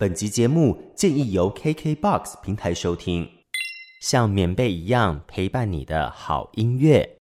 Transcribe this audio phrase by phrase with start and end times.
[0.00, 3.28] 本集节目建议由 KKBOX 平台收听，
[4.00, 7.18] 像棉被一样陪伴你的好音乐，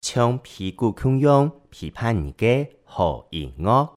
[0.00, 3.95] 从皮骨汹涌批判你的好音乐。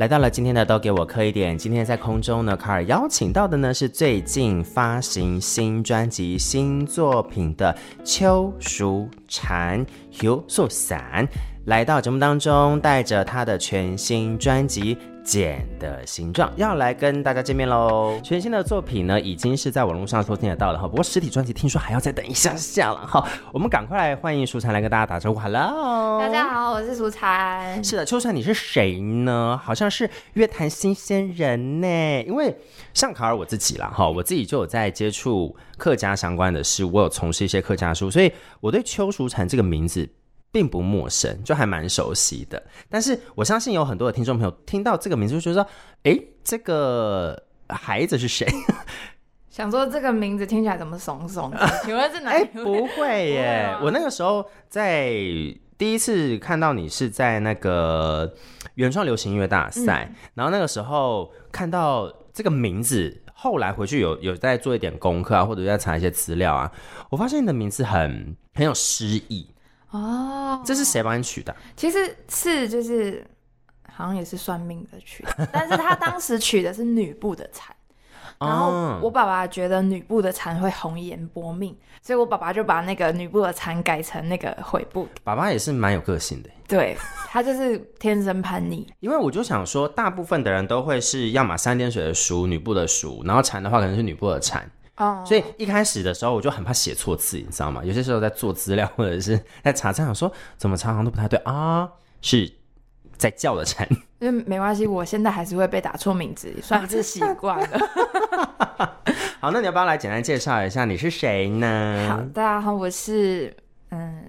[0.00, 1.58] 来到了今天的都给我磕一点。
[1.58, 11.28] 今天在空中呢，卡尔邀请到的呢是最近发行新专辑、新作品的邱淑蝉邱淑蝉，
[11.66, 14.96] 来到节目当中，带着他的全新专辑。
[15.24, 18.18] 茧的形状要来跟大家见面喽！
[18.22, 20.88] 全新的作品呢，已经是在网络上收听得到了哈。
[20.88, 23.26] 不过实体专辑听说还要再等一下下了哈。
[23.52, 27.82] 我们赶快来欢迎淑蝉来跟大家打招呼，Hello，大家好，我是淑蝉。
[27.84, 29.60] 是的，秋蝉，你是谁呢？
[29.62, 31.86] 好像是乐坛新鲜人呢。
[32.26, 32.56] 因为
[32.94, 40.08] 像卡尔我自己啦哈，我自己就有在接触客家相关的事，我有从事一些客家书，所以我对邱淑蝉这个名字。
[40.52, 42.62] 并不陌生，就还蛮熟悉的。
[42.88, 45.70] 但是我相信有很多的听众朋友听到这个名字，就觉得说
[46.04, 48.46] ：“哎，这个孩子是谁？”
[49.50, 51.68] 想说这个名字听起来怎么怂怂的？
[51.84, 52.64] 请问是哪一位？
[52.64, 53.76] 不会耶！
[53.82, 55.10] 我那个时候在
[55.76, 58.32] 第一次看到你是在那个
[58.76, 66.70] 原创流行音乐大赛，嗯，然后那个时候看到这个名字，后来回去有有在做一点功课啊，或者在查一些资料啊，
[67.10, 69.46] 我发现你的名字很很有诗意。
[69.90, 71.54] 哦，这是谁帮你取的？
[71.76, 73.26] 其实是就是
[73.92, 77.74] 好像也是算命的取的， 但是他当时取的是女部的蝉，
[78.38, 85.08] 然后我爸爸觉得女部的蚕会红颜薄命，所以我爸爸就把那个女部的蚕改成那个悔部。
[85.24, 88.86] 爸爸也是蛮有个性的，对，他就是天生叛逆。
[89.00, 94.70] 因为我就想说，大部分的人都会是要么三点水的淑，女部的淑，然后蚕的话可能是女部的蝉。
[94.96, 95.24] Oh.
[95.26, 97.82] 所以一开始的时候我就很怕写错字，你知道吗？
[97.82, 102.52] 有些时候在做资料或者是在查账，想说怎么查好像都不太对啊，是
[103.16, 103.88] 在叫的蝉。
[104.18, 107.78] 因为没关系，我现在还是会被打错名字， 算是习惯了。
[109.40, 112.06] 好，那你要不要来简单介绍一下你是谁呢？
[112.10, 113.56] 好，大家好，我是
[113.88, 114.28] 嗯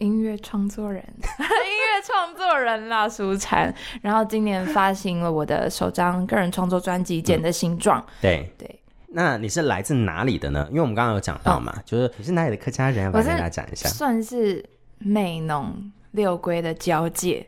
[0.00, 3.72] 音乐创作人， 音乐创作人啦，舒蝉。
[4.02, 8.00] 然后今年发行了我的首张个人创作专辑《茧的形状》。
[8.20, 8.79] 对对。
[9.12, 10.66] 那你是来自哪里的呢？
[10.70, 13.88] 因为我们刚刚有讲到嘛，哦、就是你是哪里的客家人，要不要跟大家讲一下？
[13.88, 14.64] 算是
[14.98, 17.44] 美浓六龟的交界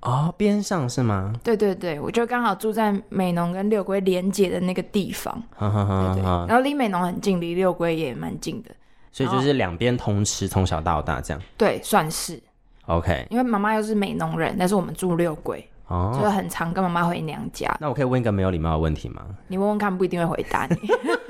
[0.00, 1.32] 哦，边上是吗？
[1.42, 8.70] 对对对，我就刚好住在美浓跟六龟连接的那个地方，对对，然后离美浓很近，离六龟也蛮近的，
[9.10, 11.42] 所以就是两边通吃，从小到大这样。
[11.56, 12.40] 对，算是
[12.86, 13.26] OK。
[13.28, 15.68] 因为妈妈又是美浓人，但是我们住六龟。
[15.90, 17.68] 哦，就很常跟妈妈回娘家。
[17.80, 19.22] 那我可以问一个没有礼貌的问题吗？
[19.48, 20.76] 你问问看，不一定会回答你。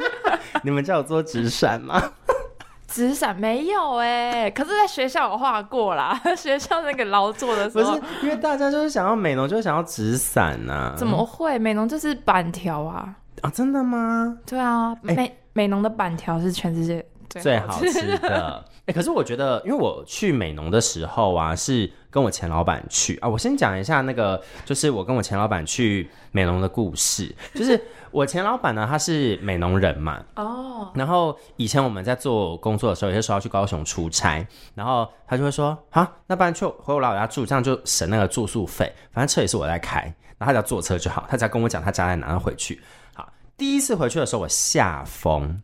[0.62, 2.00] 你们家有做纸伞吗？
[2.86, 6.20] 纸伞没有哎、欸，可是在学校有画过啦。
[6.36, 10.92] 学校那个劳作的时候，不是因为大家就是想要美农，就是想要纸伞呐。
[10.96, 11.58] 怎么会？
[11.58, 13.14] 美农就是板条啊！
[13.42, 14.36] 啊，真的吗？
[14.44, 18.64] 对啊，欸、美美农的板条是全世界最好吃的。
[18.80, 21.90] 哎、欸，可是我觉得，因为我去美农的时候啊，是。
[22.10, 27.32] 跟我前老板去啊，我先讲一下那个，就是我跟我前老板去美农的故事。
[27.54, 27.80] 就是
[28.10, 40.00] 我前老板呢，他是美农人嘛，哦，然后以前我们在做工作的时候，有些时候要去高雄出差，然后他就会说，好，那不然就回我老家住，这样就省那个住宿费，反正车也是我在开，
[40.36, 42.82] 然后他只要坐车就好，他只要跟我讲他家在哪，然后回去。
[43.14, 45.62] 好，第一次回去的时候我吓疯，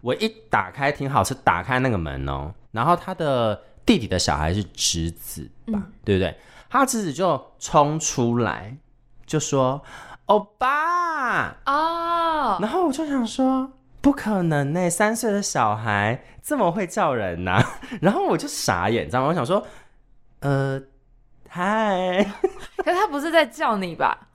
[0.00, 3.60] 我一打开挺好，是打开那个门哦，然后他的。
[3.88, 6.36] 弟弟的小孩是侄子吧，嗯、对不对？
[6.68, 8.76] 他侄子就冲出来
[9.24, 9.82] 就说
[10.28, 13.72] ：“欧巴哦。”然后我就想说
[14.02, 19.28] ：“不可能呢，三岁的小孩这么会叫人呐、啊！” 然后我就傻眼，你知道吗？
[19.28, 19.66] 我想说
[20.40, 20.78] ：“呃，
[21.48, 22.22] 嗨。
[22.84, 24.28] ”可是他不是在叫你吧？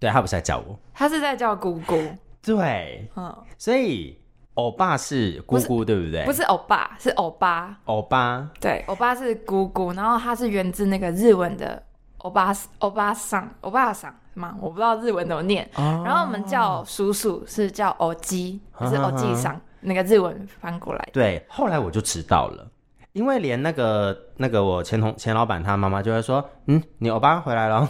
[0.00, 1.96] 对，他不是在叫我，他是在叫姑姑。
[2.42, 4.18] 对，嗯，所以。
[4.56, 6.24] 欧巴是姑姑，对不对？
[6.24, 7.78] 不是欧巴，是欧巴。
[7.84, 11.82] 欧巴，对，欧巴是姑姑，然后它是源自那个日文的
[12.18, 14.56] 欧巴，欧巴桑，欧巴桑是吗？
[14.60, 15.62] 我不知道日文怎么念。
[15.74, 18.58] 哦、然后我们叫叔叔是叫欧基，
[18.88, 21.08] 是欧基桑，那个日文翻过来。
[21.12, 22.66] 对，后来我就知道了，
[23.12, 27.86] 因为连那个那个我前同前老板他妈妈就会说，嗯，你欧巴回来了。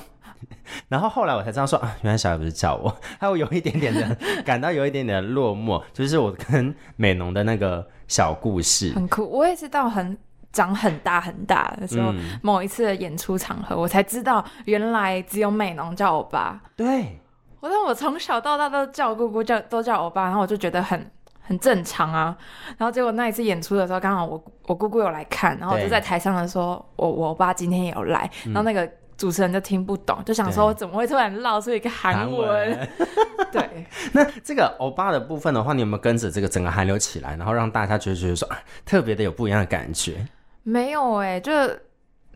[0.88, 9.28] 然后后来我才知道说啊， 原来小孩不是叫我， 还有有一点点的感到有一点点的落寞，就是我跟美浓的那个小故事，很酷。
[9.28, 10.16] 我也是到很
[10.52, 12.12] 长很大很大的时候，
[12.42, 16.60] 某一次的演出场合，我才知道原来只有美浓叫我爸。
[16.74, 17.20] 对，
[17.60, 21.10] 我但我从小到大都叫姑姑叫都叫我爸，然后我就觉得很
[21.40, 22.36] 很正常啊。
[22.78, 32.48] 然后结果那一次演出的时候，刚好我我姑姑有来看，然后我就在台上的时候，我我欧巴今天也有来，然后那个主持人就听不懂，就想说怎么会突然绕出一个韩文？
[32.48, 32.88] 文
[33.52, 33.86] 对。
[34.12, 40.26] 那这个欧巴的部分的话，你有没有跟着这个整个韩流起来，然后让大家觉得觉得说、啊、特别的有不一样的感觉？
[40.62, 41.52] 没有哎、欸，就。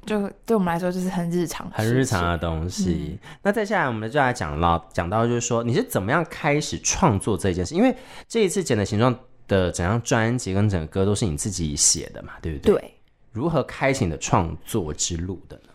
[0.06, 3.10] 就对我们来说，就是很日常、很日常的东西。
[3.22, 7.74] 嗯、那再下来，我们就来讲到讲到，就是说你是怎么样开始创作这件事？
[7.74, 7.94] 因为
[8.26, 9.14] 这一次《剪的形状》
[9.46, 12.74] 的整张专辑跟整个歌都是你自己写的嘛，对不对？
[12.76, 12.94] 对。
[13.32, 15.69] 如何开启你的创作之路的呢？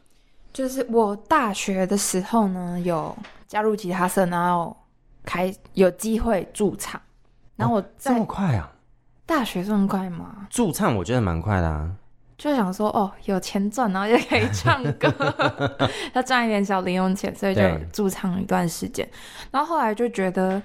[0.56, 3.14] 就是我大学的时候呢，有
[3.46, 4.76] 加入吉他社，然后
[5.26, 7.00] 开有机会驻唱。
[7.58, 8.72] 然后我、哦、这么快啊？
[9.26, 10.48] 大学这么快吗？
[10.50, 11.92] 驻唱我觉得蛮快的啊。
[12.38, 15.14] 就想说哦，有钱赚，然后就可以唱歌，
[16.16, 17.62] 要赚一点小零用钱，所以就
[17.92, 19.06] 驻唱一段时间。
[19.52, 20.62] 然后后来就觉得，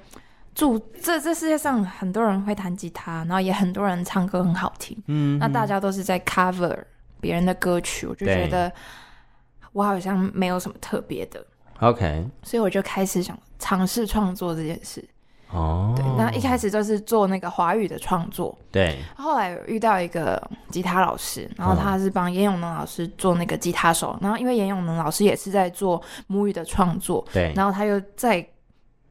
[0.54, 6.76] 驻这这世界上很多人会弹吉他，然后也很多人唱歌很好听，嗯，那大家都是在 cover
[7.20, 8.72] 别人的歌曲，我就觉得
[9.72, 11.44] 我好像没有什么特别的
[11.80, 15.04] ，OK，所以我就开始想尝试创作这件事。
[15.52, 19.02] 哦，对，那一开始就是做那个华语的创作，对。
[19.16, 20.40] 后来遇到一个
[20.70, 27.52] 吉他老师，然后他是帮严永能老师做那个吉他手，然后因为严永能老师也是在做母语的创作，对。
[27.56, 28.46] 然后他又再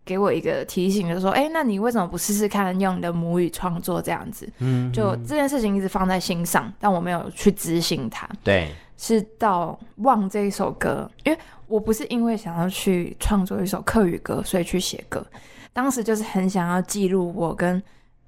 [0.10, 4.52] 给我一个提醒，就说，哎，那你为什么不试试看用你的母语创作这样子？
[4.58, 8.28] 嗯，就这件事情一直放在心上，但我没有去执行它。
[8.44, 15.24] 对，是到《望》这一首歌，因为我不是因为想要去创作一首客语歌，所以去写歌。
[15.72, 17.82] 当时就是很想要记录我跟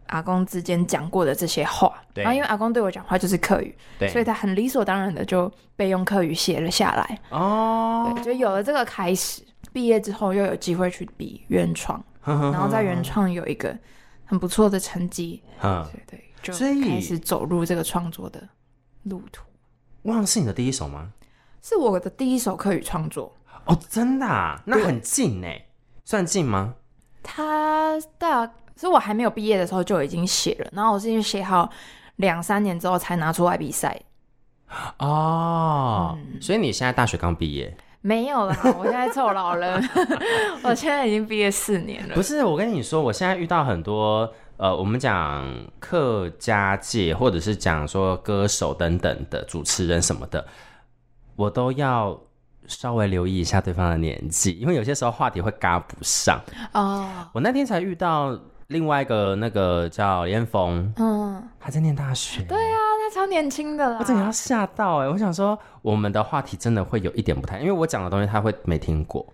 [0.06, 2.24] 阿公之间讲过的这些话，对。
[2.24, 7.20] 然后因为阿公对我讲话就是客语，对，所以他很理所当然的就被用客语写了下来。
[7.32, 9.42] 哦，对，就有了这个开始。
[9.74, 13.78] 毕业之后又有机会去比原创， 然后在原创有一个
[14.26, 16.54] 很不错的成绩， 嗯，对对，就
[16.90, 18.48] 开始走入这个创作的
[19.04, 19.44] 路途。
[20.04, 21.12] 忘了是你的第一首吗？
[21.62, 23.36] 是我的第一首课语创作。
[23.66, 24.60] 哦，真的啊？
[24.66, 25.48] 那很近呢，
[26.04, 26.74] 算近吗？
[27.22, 31.70] 他大，是我还没有毕业的时候就已经写了，然后我是因为写好
[32.16, 34.02] 两三年之后才拿出来比赛。
[34.98, 37.78] 哦、嗯，所以你现在大学刚毕业？
[38.02, 39.90] 没有啦， 我现在臭老人，
[40.64, 42.16] 我现在已经毕业四年了。
[42.16, 45.48] 不是，我跟你说，我现在遇到很多呃，我们讲
[45.80, 50.46] 客家界，或者是讲说歌手等等的主持人什么的，
[51.36, 52.20] 我都要。
[52.68, 56.40] 稍微留意一下对方的年纪，因为有些时候话题会嘎不上
[56.74, 57.06] 哦。
[57.18, 57.28] Oh.
[57.34, 62.44] 我那天才遇到另外一个那个叫连峰，嗯，还在念大学。
[62.44, 63.98] 对啊，他超年轻的啦。
[64.00, 65.12] 我真的要吓到哎、欸！
[65.12, 69.26] 我想说，我们的话题真的会有一点不太，因为我讲的东西他会没听过。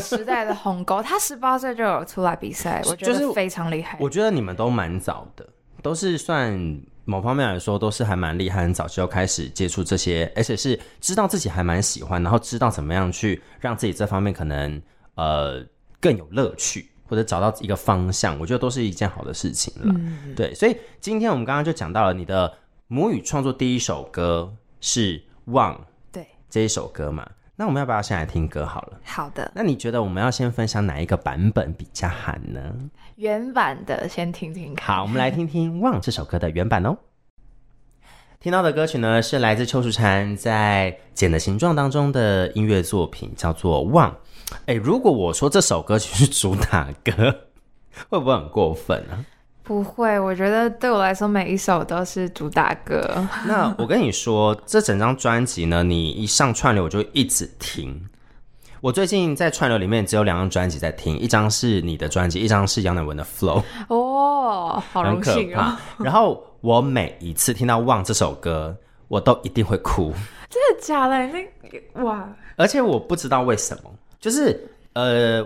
[0.00, 3.98] 时代的鸿沟，他十八岁就有出来比赛，我觉得非常厉害。
[4.00, 5.46] 我觉得你们都蛮早的，
[5.82, 6.80] 都是算。
[7.08, 14.82] 某方面来说，都是还蛮厉害，很早就开始接触这些，而且是知道自己还蛮喜欢，然后知道怎么样去让自己这方面可能
[15.14, 15.64] 呃
[16.00, 19.94] 更有乐趣，或者找到一个方向，我觉得都是一件好的事情了。
[19.96, 22.52] 嗯、对，所以今天我们刚刚就讲到了你的
[22.88, 25.74] 母语创作第一首歌是《望》，
[26.12, 27.28] 对这一首歌嘛。
[27.58, 29.00] 那我们要不要先来听歌好了？
[29.02, 29.50] 好的。
[29.54, 32.60] 那你觉得我们要先分享哪一个版本比较好呢？
[33.16, 34.94] 原版的，先听听看。
[34.96, 36.98] 好，我们来听听《望》这首歌的原版哦。
[38.40, 44.12] 听到的歌曲呢，是来自邱淑婵在《茧的形状》当中的音乐作品，叫做《望》。
[44.66, 47.34] 哎，如果我说这首歌曲是主打歌，
[48.08, 49.24] 会不会很过分啊？
[49.62, 53.26] 不会，我觉得对我来说每一首都是主打歌。
[53.46, 58.08] 那我跟你说，这整张专辑呢，你一上串流我就一直听。
[58.80, 63.60] 我最近在串流里面只有两张专辑在听，一张是你的专辑，一张是杨乃文的《Flow》。
[63.88, 65.80] 哦，好荣幸啊！
[65.98, 68.76] 然后我每一次听到《忘》这首歌，
[69.08, 70.12] 我都一定会哭。
[70.48, 71.26] 真的假的？
[71.26, 72.28] 那哇！
[72.54, 73.90] 而且我不知道为什么，
[74.26, 75.40] 就是呃，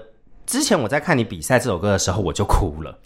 [0.47, 2.99] 之前我在看你比赛这首歌的时候，我就哭了。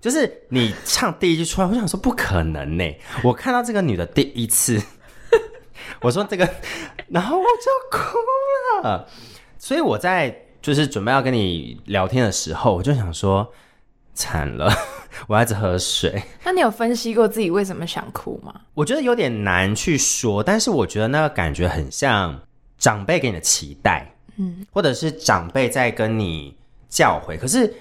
[0.00, 2.96] 就是你唱第一句出来，我想说不可能呢。
[3.22, 4.82] 我看到这个女的第一次，
[6.00, 6.48] 我说这个，
[7.08, 8.16] 然后我就哭
[8.82, 9.06] 了。
[9.58, 13.46] 所以我在就是准备要跟你聊天的时候，我就想说
[14.14, 14.72] 惨了，
[15.28, 16.22] 我要一直喝水。
[16.42, 18.62] 那你有分析过自己为什么想哭吗？
[18.72, 22.40] 我觉得有点难去说，但是我觉得那个感觉很像
[22.78, 26.56] 长辈给你的期待，嗯，或者是长辈在跟你
[26.88, 27.72] 教诲，可是。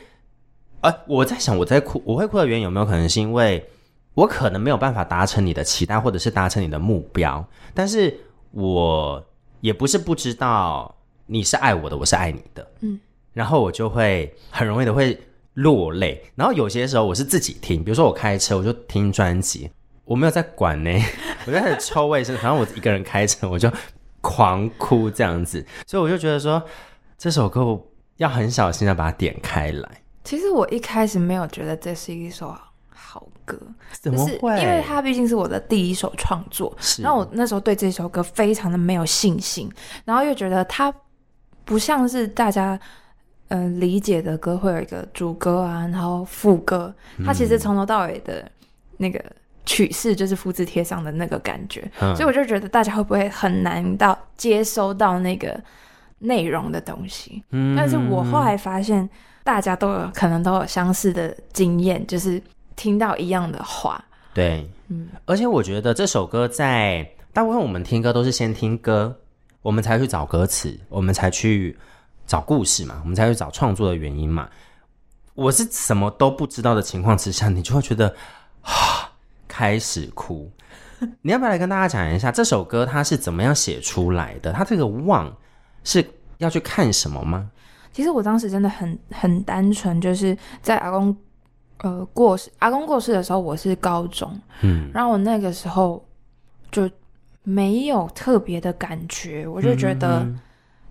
[0.79, 3.67] 呃，我在想，我在哭，我会哭的原因有没有可能是因为
[4.13, 7.43] 我可能没有办法达成你的期待，或者是达成你的目标？
[7.73, 8.15] 但是
[8.51, 9.25] 我
[9.59, 10.95] 也不是不知道
[11.25, 12.99] 你是爱我的，我是爱你的，嗯，
[13.33, 15.19] 然后我就会很容易的会
[15.55, 16.23] 落泪。
[16.35, 19.67] 然后有些时候我是自己听，比如说我开车，我就听专辑，
[20.05, 20.91] 我没有在管呢，
[21.47, 23.67] 我就开始抽卫生，反正我一个人开车，我就
[24.27, 25.65] 狂哭这样子。
[25.85, 26.61] 所以我就觉得说，
[27.17, 29.89] 这首歌我要很小心的把它点开来。
[30.25, 32.53] 其实我一开始没有觉得这是一首
[32.89, 33.57] 好歌，
[33.93, 34.61] 怎么会？
[34.61, 39.71] 因为它毕竟是我的第一首创作，然后我那时候对这首歌非常的没有信心，
[40.03, 40.93] 然后又觉得它
[41.63, 42.77] 不像是大家。
[43.49, 46.93] 嗯、呃，理解的歌会有一个主歌啊，然后副歌，
[47.25, 48.51] 它其实从头到尾的
[48.97, 49.23] 那个
[49.67, 55.55] 曲式就是复制贴上的那个感觉，嗯，所以我就觉得大家会不会很难到接收到那个
[56.17, 57.43] 内容的东西？
[57.51, 59.07] 嗯，但是我后来发现
[59.43, 62.41] 大家都有可能都有相似的经验，就是
[62.75, 64.03] 听到一样的话。
[64.33, 69.15] 对，嗯，而且我觉得这首歌在大部分我们听歌都是先听歌，
[69.61, 71.77] 我们才去找歌词，我们才去。
[72.27, 74.49] 找故事嘛，我们才去找创作的原因嘛。
[75.33, 78.13] 我是什么都不知道的情况之下，你就会觉得
[78.63, 79.15] 啊，
[79.57, 80.51] 开始哭。
[81.23, 84.53] 你要不要来跟大家讲一下这首歌它是怎么样写出来的？
[84.53, 85.35] 它这个忘
[85.83, 87.49] 是要去看什么吗？
[87.91, 91.17] 其实我当时真的很很单纯，就是在阿公
[91.79, 96.07] 呃过世，阿公过世的时候，我是高中，嗯，然后我那个时候
[96.69, 96.87] 就
[97.41, 100.19] 没有特别的感觉，我就觉得。
[100.19, 100.39] 嗯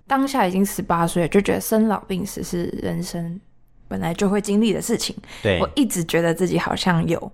[0.09, 3.37] 当下已经十八岁，就觉得生老病死是人生
[3.89, 5.13] 本来就会经历的事情。
[5.43, 7.29] 对，我一直觉得自己好像有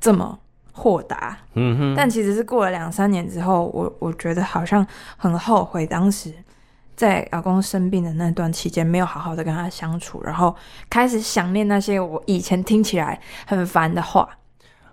[0.00, 0.38] 这么
[0.74, 1.94] 豁达，嗯哼。
[1.96, 6.30] 但其实是过了两三年之后，我我觉得好像很后悔，当时
[6.94, 10.54] 在老公生病的那段期间没有好好的跟他相处，然后
[10.90, 14.28] 开始想念那些我以前听起来很烦的话。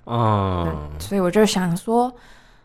[0.05, 2.11] 嗯，所以我就想说，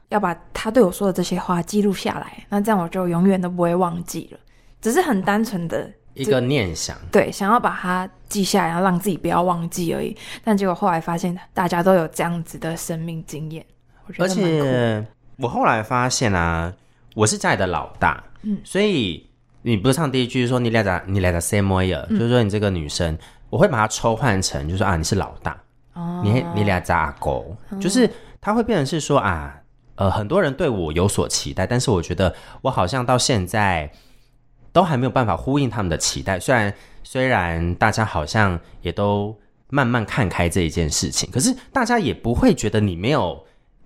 [0.08, 4.38] 要把他对我说的这些话记录下来，那这样我就永远都不会忘记了。
[4.80, 10.16] 只是很单纯的一个念想，对，想要把它记下来，然后让自己不要忘记而已。
[10.42, 13.64] 但结果后来发现，大家都有这样子的生命经验，
[14.18, 15.06] 而且
[15.37, 16.73] 我后来发现啊，
[17.14, 19.26] 我是家里的老大，嗯，所以
[19.61, 23.18] 你不是唱第一句说你俩咋你俩咋 same way，就是说你这个女生，
[23.50, 25.61] 我会把它抽换成，就是说啊，你是老大，
[25.92, 29.54] 哦，你你俩在阿狗，就是它会变成是说啊，
[29.96, 33.92] 呃，很多人对我有所期待，但是我觉得我好像到现在。
[34.76, 39.35] 都还没有办法呼应他们的期待，虽然虽然大家好像也都
[39.71, 43.42] 慢慢看开这一件事情，可是大家也不会觉得你没有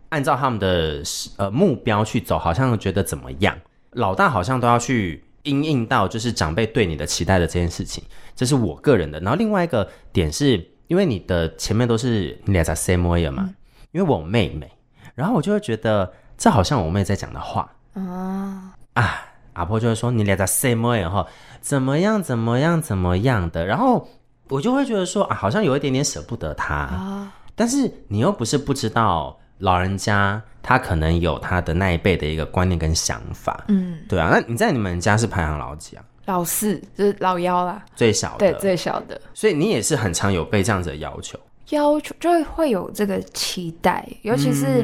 [0.08, 1.00] 按照他们的
[1.36, 3.56] 呃目标去走，好像觉得怎么样？
[3.92, 8.02] 老大好像都要去因应到就是长辈对你的期待的这件事情，
[8.34, 9.20] 这是我个人的。
[9.20, 13.48] 然后另外一个点是因为你的前面都是你俩在 same way 嘛，
[13.92, 14.68] 因为我妹妹，
[15.14, 19.26] 然后我就会觉得这好像我妹在讲的话啊啊。
[19.60, 21.26] 阿婆就会说：“你俩在 same way 哈，
[21.60, 24.08] 怎么样，怎么样，怎么样的？”然后
[24.48, 26.74] 我就会觉得说：“啊，好像有一点点舍不得他。
[26.74, 33.62] 啊”但是你又不是不知道，老人家他可能有他的那一辈的一个观念跟想法。
[33.68, 34.30] 嗯，对啊。
[34.32, 36.04] 那你在你们家是排行老几啊？
[36.24, 38.38] 老四，就是老幺啦，最小的。
[38.38, 39.20] 对，最小的。
[39.34, 41.38] 所以你也是很常有被这样子的要求，
[41.68, 44.82] 要求就会有这个期待，尤其是。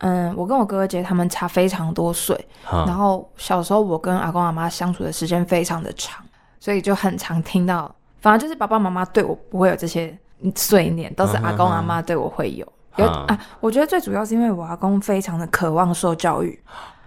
[0.00, 2.36] 嗯嗯，我跟我哥哥姐他们差非常多岁，
[2.72, 6.24] 嗯，然后小时候我跟阿公阿妈相处的时间非常的长，
[6.58, 10.16] 所以就很常听到，反而就是爸爸妈妈对我不会有这些
[10.54, 12.66] 碎念，都是阿公阿妈对我会有。
[12.96, 16.58] 嗯、有、嗯、啊，我觉得最主要是因为我阿公非常的渴望受教育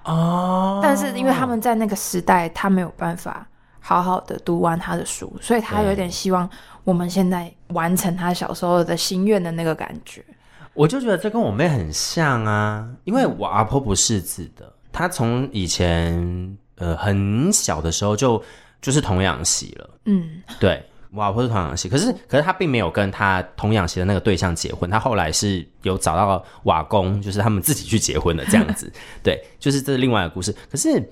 [0.05, 3.45] 哦，但是因为他们在那个时代，他没有办法
[3.79, 6.49] 好好的读完他的书，所以他有点希望
[6.83, 10.23] 我们现在完成他小时候的心愿的那个感觉。
[10.73, 18.43] 我就觉得这跟我妹很像啊，因为我阿婆不识字的，她从以前呃很小的时候就
[18.81, 19.89] 就是童养媳了。
[20.05, 28.91] 嗯，对，我阿婆是童养媳，可是可是她并没有跟她童养媳的那个对象结婚，她后来是有找到瓦工，就是他们自己去结婚的这样子。
[29.21, 30.51] 对，就是这是另外一个故事。
[30.71, 31.07] 可是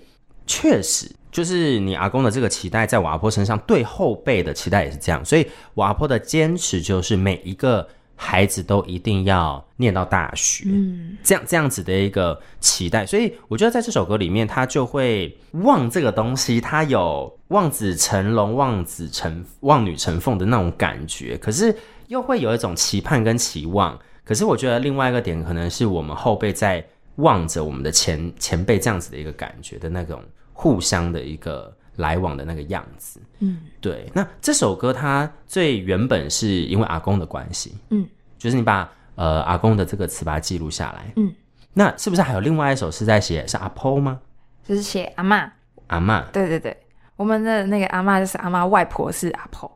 [0.47, 7.87] 确实，就是你阿公的这个期待，在我阿婆身上对后辈的期待也是这样，所以我阿婆的坚持就是每一个。
[8.23, 21.75] 孩子都一定要念到大学，嗯，这样这样子的一个期待，所以我觉得在这首歌里面，他就会望这个东西，他有望子成龙、望子成望女成凤的那种感觉，可是
[22.09, 23.99] 又会有一种期盼跟期望。
[24.23, 26.85] 可是我觉得另外一个点，可能是我们后辈在
[27.15, 30.21] 望着我们的前前辈这样子的一个感觉的那种
[30.53, 33.19] 互相的一个来往的那个样子。
[33.39, 34.09] 嗯，对。
[34.13, 38.07] 那这首歌它最原本是因为阿公的关系，嗯，
[38.37, 41.33] 就是你把呃阿公的这个词把它记录下来，嗯，
[41.73, 44.19] 那是不是还有另外一首是在写是阿婆吗？
[44.63, 45.49] 就是写阿嬷，
[45.87, 46.23] 阿嬷。
[46.31, 46.75] 对对对，
[47.15, 49.71] 我们的那个阿嬷就是阿嬷，外婆是阿婆，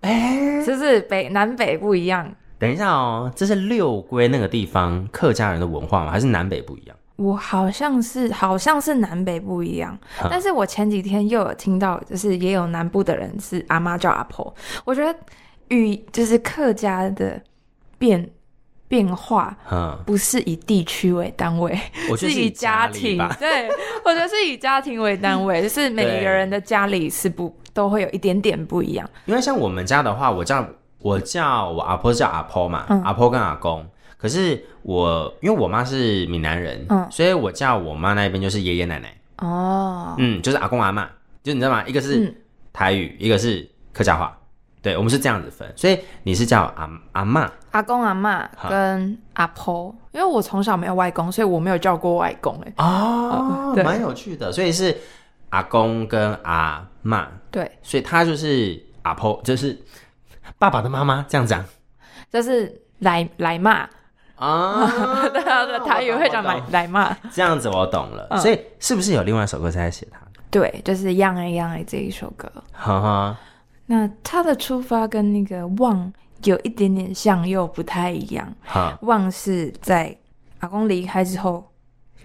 [0.00, 2.32] 哎，就是北南北不一样。
[2.58, 6.12] 等一下哦，这是六龟那个地方客家人的文化吗？
[6.12, 6.96] 还是南北不一样？
[7.16, 9.96] 我好像是，好像是南北不一样。
[10.22, 14.52] 嗯、但是我前几天又有听到，就是也有南部的人是阿妈叫阿婆。
[14.84, 15.18] 我觉得
[15.68, 17.40] 语就是客家的
[17.98, 18.28] 变
[18.88, 21.78] 变化，嗯，不是以地区为单位，
[22.10, 23.16] 我是以家庭。
[23.38, 23.68] 对，
[24.04, 29.08] 我觉得是以家庭为单位， 就是每个人的家里是不都会有一点点不一样。
[29.26, 30.66] 因为像我们家的话，我叫
[30.98, 33.86] 我叫我阿婆叫阿婆嘛，嗯、阿婆跟阿公。
[34.22, 39.12] 可是我因为我妈是闽南人，嗯，所以我叫我妈那边就是爷爷奶奶。
[39.38, 41.10] 哦，嗯，就是阿公阿妈，
[41.42, 41.82] 就你知道吗？
[41.88, 42.32] 一个是
[42.72, 44.38] 台语，嗯、一个是客家话，
[44.80, 45.68] 对，我们是这样子分。
[45.74, 52.72] 所以你是叫阿阿妈、阿公阿妈跟阿婆，因为我从小没有外公，所以我没有叫过外公哎。
[52.76, 54.96] 哦，蛮有趣的，所以是
[55.48, 59.76] 阿公跟阿妈，对，所以他就是阿婆，就是
[60.60, 61.64] 爸爸的妈妈这样讲，
[62.30, 63.88] 就是来来骂。
[64.44, 68.40] 啊，对啊，对，他也会讲来来骂，这样子我懂了。
[68.40, 70.18] 所以是不是有另外一首歌是在写他？
[70.50, 72.50] 对，就是《样哎样哎》这一首歌。
[72.72, 73.38] 哈哈，
[73.86, 78.52] 那他的出发跟那个望有一点点像，又不太一样。
[78.64, 80.12] 哈，望是在
[80.58, 81.64] 阿公离开之后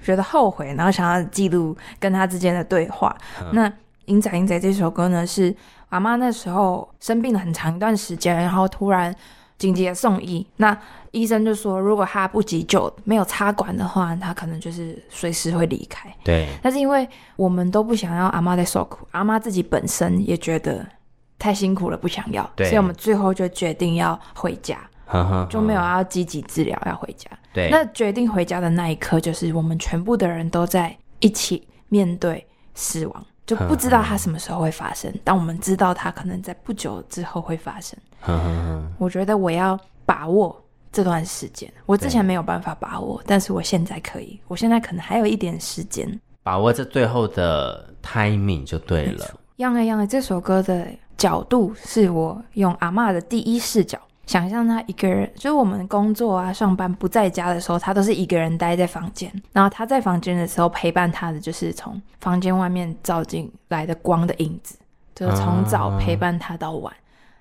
[0.01, 3.15] 觉得后悔，然后想要记录跟他之间的对话。
[3.51, 3.71] 那
[4.05, 5.55] 银仔银仔这首歌呢，是
[5.89, 9.15] 阿妈那时候生病了很长一段时间，然后突然。
[9.57, 10.77] 紧急的送医，那
[11.11, 16.13] 医生就说，如果他不急救，没有插管的话，他可能就是随时会离开。
[16.23, 20.85] 对，但是因为我们都不想要阿妈在受苦，阿妈自己本身也觉得
[21.39, 24.77] 太辛苦了，不想要，对所以我们最后就决定要回家，
[25.49, 27.29] 就没有要积极治疗，要回家。
[27.51, 32.45] 对，那决定回家的那一刻，就是我们全部的人都在一起面对
[32.75, 33.25] 死亡。
[33.47, 37.97] 就不知道它什么时候会发生，但我们知道它可能在不久之后会发生。
[38.97, 40.55] 我觉得我要把握
[40.91, 44.39] 这段时间，我之前没有办法把握，但是我现在可以。
[44.47, 49.25] 我现在可能还有一点时间，把握这最后的 timing 就对了。
[49.57, 53.99] 样哎样哎，这首歌的角度是我用阿嬷的第一视角。
[54.25, 59.31] 想象他一个人，就是我们工作啊、上班不在家的时候，他都是一个人待在房间。
[59.53, 64.77] 然后他在房间的时候，陪伴他的就是从房间外面照进来的光的影子，
[65.15, 66.93] 就是从早陪伴他到晚。
[66.93, 66.97] 啊、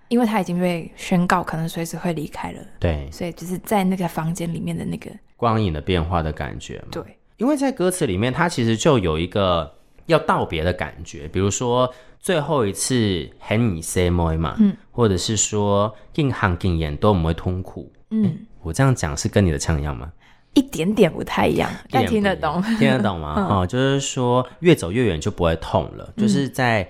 [0.09, 6.83] 因为他已经被宣告可能随时会离开了，对，所以就是在那个房间里面的那个光影的变化的感觉。
[6.91, 7.03] 对，
[7.37, 9.75] 因为在歌词里面，他其实就有一个
[10.07, 11.93] 要道别的感觉，比如说。
[12.19, 20.11] 最后一次喊你 say more 嘛，嗯，或者是说硬行硬演都不会痛苦，嗯，我这样讲是跟你的唱一样吗？
[20.55, 23.37] 一点点不太一样，但听得懂，听得懂吗？
[23.39, 26.89] 嗯、哦，就是说越走越远就不会痛了，嗯、就是在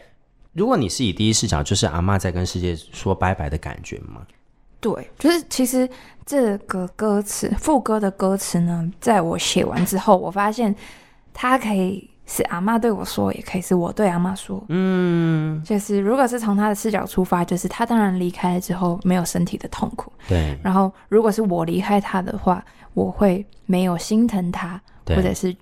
[0.56, 4.22] 如果你是以第一视角，就是阿妈在跟世界说拜拜的感觉吗？
[4.80, 5.88] 对，就是其实
[6.24, 10.74] 这个歌词副歌的歌词呢，在我写完之后，我发现
[11.32, 12.10] 它可以。
[12.28, 14.60] 是阿妈对我说，也可以是我对阿妈说。
[14.68, 20.12] 嗯，就是如果是从他的视角出发，就是他当然离开了之后没有身体的痛苦。
[20.26, 20.58] 对。
[20.60, 22.64] 然后，如果是我离开他的话，
[22.94, 25.54] 我会没有心疼他，或者是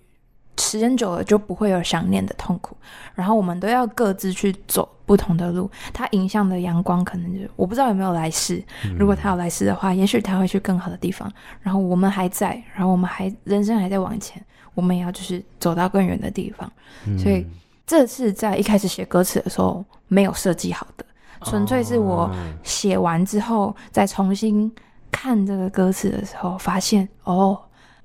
[0.59, 2.77] 时间久了就不会有想念的痛苦。
[3.15, 5.71] 然后，我们都要各自去走不同的路。
[5.93, 8.63] 他迎向的阳光，可能就我不知道有没有来世。
[8.85, 11.33] 嗯、如果他有来世的话，也许他会去更好的地方。
[11.63, 14.45] 然后我们还在，然后我们还人生还在往前。
[14.75, 16.69] 我们也要就是走到更远的地方，
[17.07, 17.47] 嗯、所以
[17.87, 21.07] 这是在一开始写歌词的时候没有设计好的，
[21.43, 22.29] 纯粹是我
[22.65, 24.69] 写完之后再重新
[25.13, 27.57] 看这个歌词的时候，发现哦，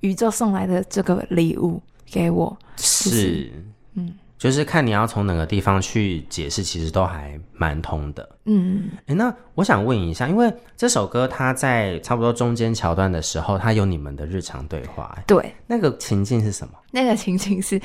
[0.02, 1.82] 宇宙送来的这个礼物
[2.12, 3.52] 给我是，是
[3.96, 4.14] 嗯。
[4.38, 8.30] 就是看你要从哪个地方去解释，其实都还蛮通的。
[8.46, 15.14] 嗯，哎，那我想问一下，因为这首歌它在差不多中间桥段的时候，它有你们的日常对话。
[15.28, 16.74] 对，那个情境是什么？
[16.92, 17.82] 那个情境是，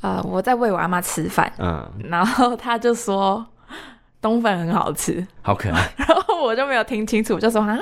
[0.00, 3.46] 呃，我在喂我阿妈吃饭，嗯，然后他就说。
[4.22, 5.90] 冬粉很好吃，好可爱。
[5.96, 7.78] 然后我就没有听清楚，就说啊，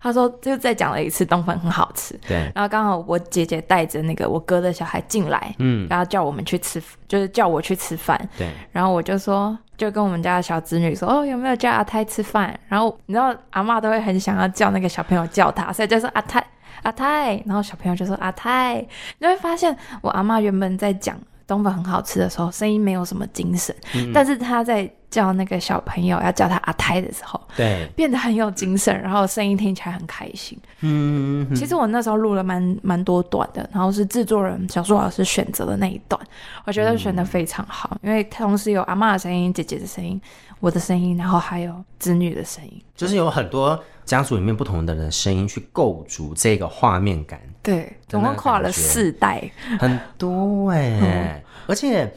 [0.00, 2.18] 他说就再讲了一次冬粉很好吃。
[2.26, 2.50] 对。
[2.54, 8.18] 然后刚好我姐姐带着那个我哥的小孩进来，嗯，然后叫我们去吃，就是叫我去吃饭。
[8.36, 8.48] 对。
[8.72, 12.58] 然后我就说，就跟我们家的小侄女说，哦，有没有叫阿泰吃饭？
[12.68, 16.44] 然后你知道阿妈都会很想要叫那个小朋友叫他，所以就说阿泰
[16.82, 18.76] 阿泰，然后小朋友就说阿泰，
[19.18, 24.90] 你就会发现我阿妈原本在讲东粉很好吃的时候，声音没有什么精神，嗯、但是他在。
[25.10, 30.56] 叫那个小朋友要叫他阿泰的时候，对，变得很有精神，然后声音听起来很开心。
[30.80, 36.20] 嗯，其实我那时候录了蛮蛮多段的，然后是制作人小树老师选择的那一段，
[36.64, 40.20] 我觉得选的非常好，嗯、因为同时有阿妈的声音、姐姐的声音、
[40.60, 47.40] 我的声音，然后还有子女的声音，就是有很多家族里面不同的人声音去构筑这个画面感。
[47.62, 52.08] 对，总共跨了四代，很多哎、欸，嗯、而且。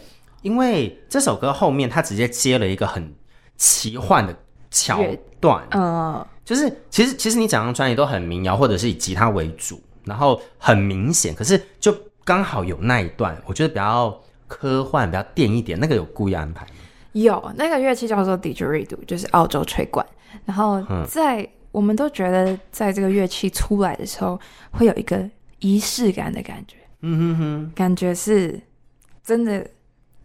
[0.43, 3.13] 因为这首歌后面他直接接了一个很
[3.58, 4.36] 奇幻的
[4.69, 5.01] 桥
[5.39, 16.71] 段，嗯，就是其实其实你整张专辑都很民谣或者是以吉他为主，然后很明显，可是就刚好有那一段，我觉得比较科幻、比较电一点，那个有故意安排吗？
[17.13, 20.06] 有，那个乐器叫做 didgeridoo，就是澳洲吹管，
[20.45, 24.39] 然后在、嗯、我们都觉得在这个乐器出来的时候
[24.71, 25.23] 会有一个
[25.60, 28.60] 仪式感的感觉，嗯哼哼，感觉是
[29.23, 29.65] 真的。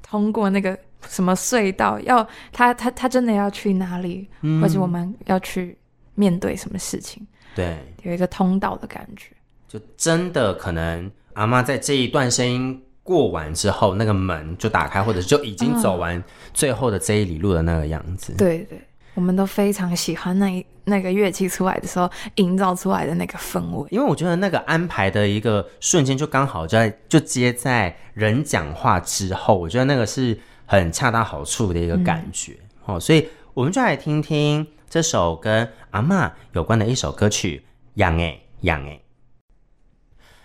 [0.08, 5.76] 通过那个什么隧道，要他他他真的要去哪里，嗯、或者我们要去
[6.14, 7.26] 面对什么事情？
[7.54, 9.30] 对，有一个通道的感觉，
[9.68, 16.22] 就真的可能阿妈在这一段声音过完之后，那个门就打开，或者就已经走完
[16.54, 18.32] 最后的这一里路的那个样子。
[18.32, 18.80] 嗯、对对。
[19.18, 32.52] 我们都非常喜欢那一那个乐器出来的时候营造出来的那个氛围，因为我觉得那个安排的一个瞬间就刚好在就接在人讲话之后，我觉得那个是很恰到好处的一个感觉、
[32.86, 39.02] 嗯、哦，所以我们就来听听这首跟阿嬷有关的一首歌曲《养诶养诶》。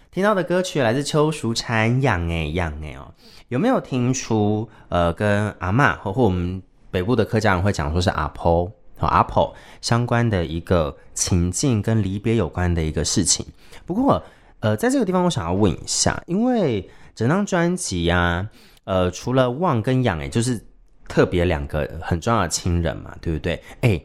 [0.10, 1.64] 听到的歌曲来自邱淑婵
[2.02, 3.14] 《养诶养诶》哦，
[3.50, 6.64] 有没有听出呃跟阿嬷或或我们？
[6.94, 9.52] 北部的客家人会讲说是阿婆和阿婆
[9.82, 13.44] 相关的一个情境，跟离别有关的一个事情。
[13.84, 14.22] 不过，
[14.60, 18.48] 呃，在这个地方我想要问一下，因为整张专辑呀，
[18.84, 20.64] 呃，除了望跟养，哎，就是
[21.08, 23.60] 特别两个很重要的亲人嘛，对不对？
[23.82, 24.00] 哎，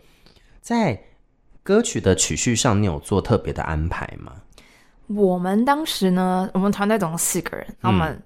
[0.62, 0.98] 在
[1.62, 4.32] 歌曲的曲序上，你有做特别的安排吗？
[5.08, 8.22] 我们当时呢，我们团队总共四个人，那我们。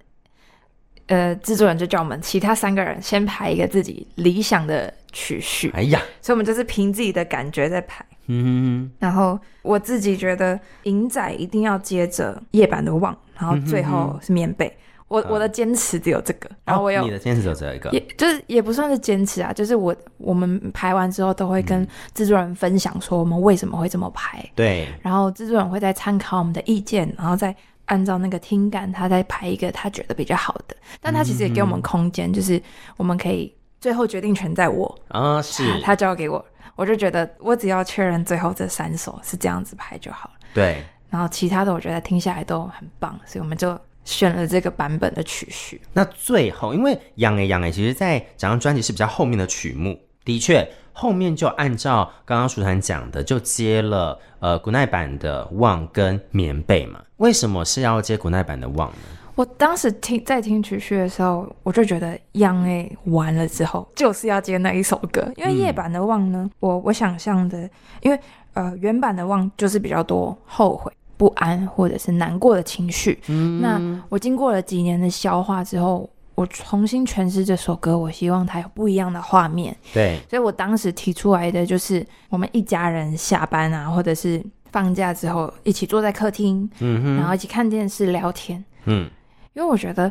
[1.08, 5.70] 嗯呃，制作人就叫我们其他三个人先排一个自己理想的曲序。
[5.74, 8.04] 哎呀，所以我们就是凭自己的感觉在排。
[8.28, 14.72] 嗯然后我自己觉得银仔一定要接着夜版的望，然后最后是棉被。
[15.08, 16.48] 我我的坚持只有这个。
[16.64, 24.42] 然后我有、哦、你的坚持只有这一个，也就是也不算是坚持啊，就是我我们排完之后都会跟制作人分享说我们为什么会这么排。
[24.54, 27.54] 对，然后制作人会再参考我们的意见，然后再。
[27.92, 32.61] 按照那个听感，他再排一个他觉得比较好的，但他其实也给我们空间，嗯、就是
[32.96, 36.42] 我们可以最后决定权在我啊，是他，他交给我，
[36.74, 40.35] 我就觉得我只要确认最后这三首是这样子排就好了。
[40.55, 45.78] 对，然后其他的我觉得听下来都很棒，所以我们就选了这个版本的曲序。
[45.92, 50.66] 那最后，因为《养诶养诶》其实在整张专辑是比较后面的曲目，的确。
[50.92, 57.00] 后面就按照刚刚舒坦讲的，就接了呃古奈版的望跟棉被嘛。
[57.16, 58.96] 为什么是要接古奈版的望呢？
[59.35, 67.68] 我当时听在听曲序的时候，我就觉得央诶完了之后就是要接那一首歌，因为夜版的望呢，嗯、我我想象的，
[68.02, 68.18] 因为
[68.52, 73.18] 呃原版的望就是比较多后悔、不安或者是难过的情绪。
[73.28, 76.09] 嗯，那我经过了几年的消化之后。
[76.34, 79.76] 我重新诠释这首歌，我希望它有不一样的画面。
[79.92, 89.10] 对，所以我当时提出来的就是，我们一家人下班啊，或者是放假之后，一起坐在客厅，嗯哼，然后一起看电视聊天，嗯，
[89.52, 90.10] 因为我觉得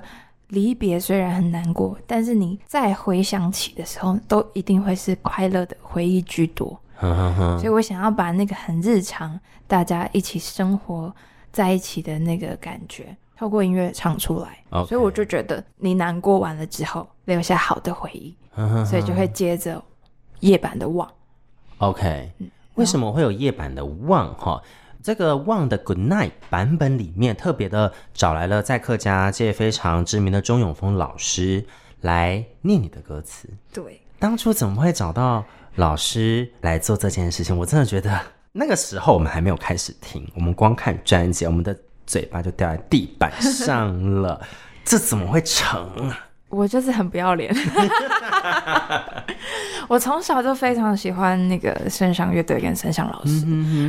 [0.49, 6.79] 离别虽然很难过，但是你再回想起的时候，都一定会是快乐的回忆居多。
[6.99, 11.12] 所以我想要把那个很日常，大家一起生活
[11.51, 13.17] 在一起的那个感觉。
[13.41, 18.38] 透过音乐唱出来.所以我就觉得你难过完了之后，留下好的回忆，
[18.86, 19.84] 所以就会接着
[20.41, 21.12] 夜版的望。
[21.80, 24.32] OK，、嗯、为什么会有夜版的望？
[24.36, 24.62] 哈，
[25.01, 31.65] 这个望的 Good Night 版本里面特别的找来了在客家界非常知名的钟永峰老师
[32.01, 33.49] 来念你的歌词。
[33.73, 35.43] 对，当初怎么会找到
[35.77, 37.58] 老师来做这件事情？
[37.58, 41.75] 我真的觉得那个时候我们还没有开始听，我们光看专辑，我们的。
[42.12, 44.41] 嘴巴就掉在地板上了，
[44.84, 46.19] 这怎么会成啊？
[46.50, 47.56] 我就是很不要脸。
[49.88, 53.45] 我从小就非常喜欢那个声响乐队跟声响老师，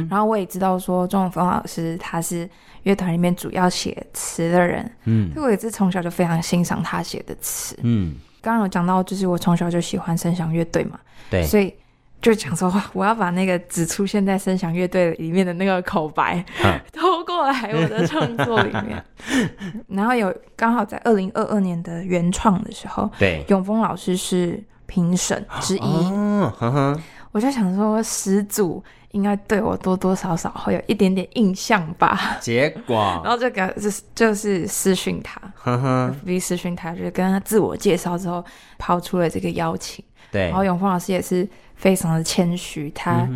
[0.08, 2.48] 然后我也知道说钟永峰老师他是
[2.84, 8.14] 乐团里面主要写词的人，嗯，所以我也是从小就非常欣赏他写的词，嗯。
[8.40, 11.74] 刚刚有讲到，就是我从小就喜欢声响乐队嘛，对，所以。
[12.22, 16.42] 就讲说话，我要把那个只出现在声响乐队里面的那个口白
[16.92, 19.04] 偷过来我的创作里面。
[19.88, 25.80] 然后有刚好在二零二二年的原创的时候，对，永峰老师是评审之一。
[25.80, 27.00] 哦，呵呵。
[27.32, 32.36] 我就想说，始祖应该对我多多少少会有一点点印象吧。
[32.40, 38.44] 结果， 然后就给就是就是私讯他，呵呵，FB 私讯他，就是跟他自我介绍之后，
[38.78, 40.04] 抛出了这个邀请。
[40.30, 41.48] 对，然后永峰老师也是
[41.82, 43.28] 非常的谦虚，他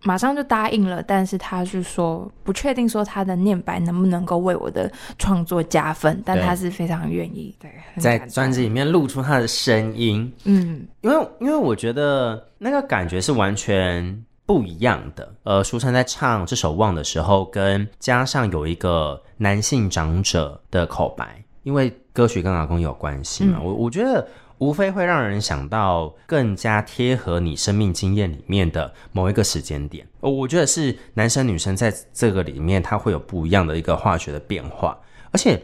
[0.00, 15.34] 马上就答应了，但是他是说不确定说他的念白能不能够为我的创作加分，但他是非常愿意，对，在专辑里面露出他的声音，嗯，因为因为我觉得那个感觉是完全不一样的。
[15.42, 24.26] 呃，书珊在唱这首《望》的时候，跟加上有一个男性长者的口白，因为歌曲跟阿公有关系嘛，嗯、我我觉得。
[24.58, 30.06] 无非会让人想到更加贴合你生命经验里面的某一个时间点。
[30.20, 34.98] 我觉得是男生女生在这个里面，它会有不一样的一个化学的变化。
[35.30, 35.62] 而且，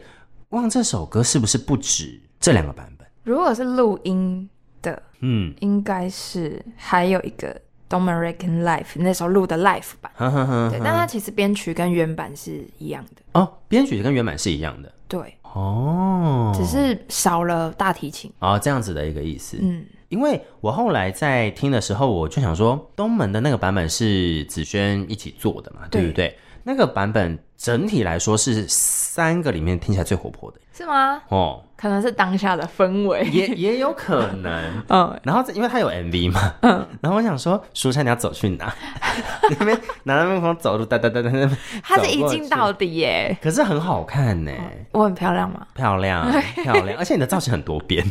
[0.49, 3.07] 忘这首歌是不是不止这两个版本？
[3.23, 4.47] 如果是录音
[4.81, 7.47] 的，嗯，应该是还有一个
[7.89, 10.11] 《Don't American Life》那时候录的 Life 版。
[10.15, 13.21] 呵呵呵，对，但它其实编曲跟原版是一样的。
[13.39, 14.93] 哦，编曲跟原版是一样的。
[15.07, 15.35] 对。
[15.53, 18.31] 哦，只是少了大提琴。
[18.39, 19.57] 哦，这样子的一个意思。
[19.61, 26.09] 嗯，因为我后来在听的时候，我就想说，东门的那个版本是子轩一起做的嘛，对，对？
[26.09, 26.37] 不对？
[26.63, 31.21] 那个版本整体来说是三个里面听起来最活泼的，是吗？
[31.29, 34.51] 哦，可能是当下的氛围，也也有可能。
[34.89, 38.73] 嗯，然后因为他有 MV 嘛，嗯，然后我想说，书珊你要走去哪？
[39.59, 41.29] 那边拿着麦克风走路，哒哒哒哒，
[41.83, 44.51] 他是一镜到底耶，可是很好看呢。
[44.91, 45.67] 我很漂亮吗？
[45.75, 46.27] 漂亮，
[46.63, 48.03] 漂亮，而且你的造型很多变。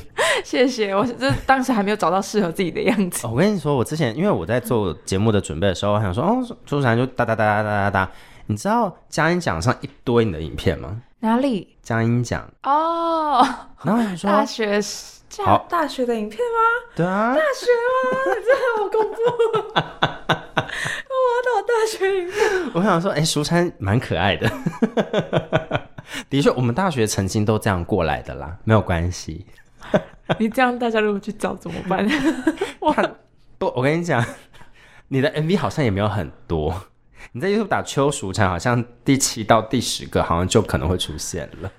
[0.44, 3.26] 谢谢，我这当时还没有找到适合自己的样子。
[3.26, 8.10] 我跟你说，我之前因为我在做节目的准备的时候，我想说，哦，书珊就哒哒哒哒哒哒哒。
[8.46, 11.02] 你知道佳音奖上一堆你的影片吗？
[11.20, 11.76] 哪里？
[11.82, 13.44] 佳音奖哦。
[13.84, 14.80] 然后我想说，大学
[15.44, 16.60] 好大学的影片吗？
[16.94, 18.08] 对啊，大学吗？
[18.26, 19.18] 你真的好恐怖！
[21.08, 22.70] 我要到大学影片。
[22.74, 24.50] 我想说，哎、欸，书珊蛮可爱的。
[26.28, 29.46] 的确，我们大学曾经都这样过来的啦，没有关系。
[30.38, 32.06] 你这样大家如果去找怎么办？
[32.80, 32.92] 我
[33.58, 34.24] 不，我跟你讲，
[35.08, 36.74] 你的 MV 好像也没有很多。
[37.30, 41.72] 你在 YouTube 打邱淑蝉，好像第七到第十个，好像就可能会出现了。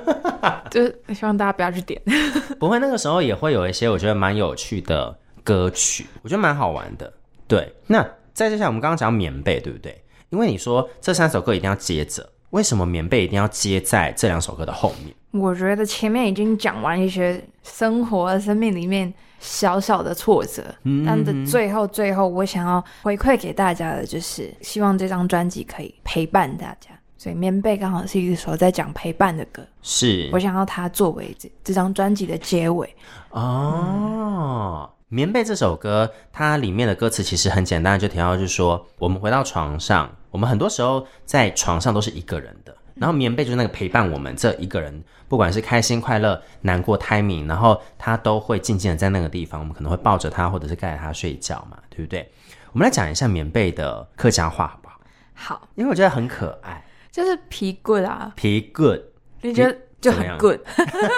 [0.70, 2.00] 就是希望大家不要去点。
[2.60, 7.12] 不会，那个时候也会有一些我觉得蛮有趣的歌曲，我觉得蛮好玩的。
[7.48, 10.02] 对，那再接下来我们刚刚讲棉被，对不对？
[10.30, 15.14] 因为你说这三首歌一定要接着，为什么棉被一定要接在这两首歌的后面？
[15.32, 19.12] 我觉得前面已经讲完一些生活、生命里面。
[19.44, 20.62] 小小的挫折，
[21.04, 26.90] 但的最后最后，我想要回馈给大家的就是，希望这张专辑可以陪伴大家。
[27.18, 32.88] 所以棉被刚好是一首在讲陪伴的歌，是我想要它作为这这张专辑的结尾。
[33.30, 42.72] 哦，棉被这首歌，它里面的歌词其实很简单，就提到就是说，我们回到床上，我们很多时候在床上都是一个人的。
[42.94, 52.30] 然后棉被就是那个陪伴我们这一个人，不管是开心、快乐、难过、胎鸣，然后他都会静静的在那个地方，我们可能会抱着他，或者是盖着他睡觉嘛，对不对？
[52.72, 55.00] 我们来讲一下棉被的客家话好不好？
[55.34, 59.00] 好，因为我觉得很可爱，就是皮 good 啊，皮 good，
[59.40, 60.60] 你觉得就很 good，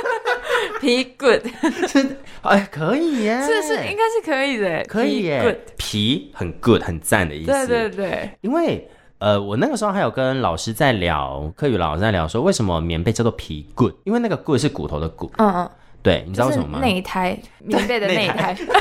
[0.81, 1.45] 皮 good，
[2.43, 8.89] 哎，可以耶，是是，应该是可以的，可以耶，皮很 good，很赞的意思，对对对，因为。
[9.19, 13.93] 呃，我那个时候还有跟老师在聊，课语老师在聊说，为什么棉被叫做皮棍？
[14.05, 15.31] 因为那个棍是骨头的骨。
[15.39, 15.71] 嗯嗯，
[16.03, 16.81] 对，你知道为什么吗？
[16.81, 18.73] 内胎，棉被的内胎， 是吗？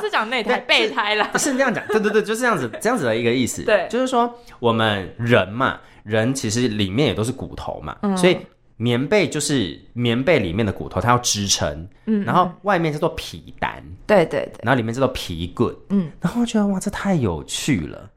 [0.00, 1.30] 是讲内胎，备胎啦。
[1.36, 3.62] 是这样讲，对对对，就是这样子，这样子的一个意思。
[3.66, 8.36] 对，就是说我们人嘛，人其实里面也都是骨头嘛，嗯、所以
[8.76, 11.88] 棉被就是棉被里面的骨头，它要支撑。
[12.06, 13.82] 嗯，然后外面叫做皮单。
[14.06, 15.72] 对对对，然后里面叫做皮棍。
[15.90, 18.10] 嗯，然后我觉得哇，这太有趣了。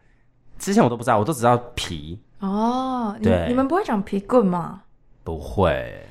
[0.57, 3.15] 之前我都不知道，我都只知道皮哦。
[3.21, 4.81] 对，你们不会讲皮棍吗？
[5.23, 6.05] 不会，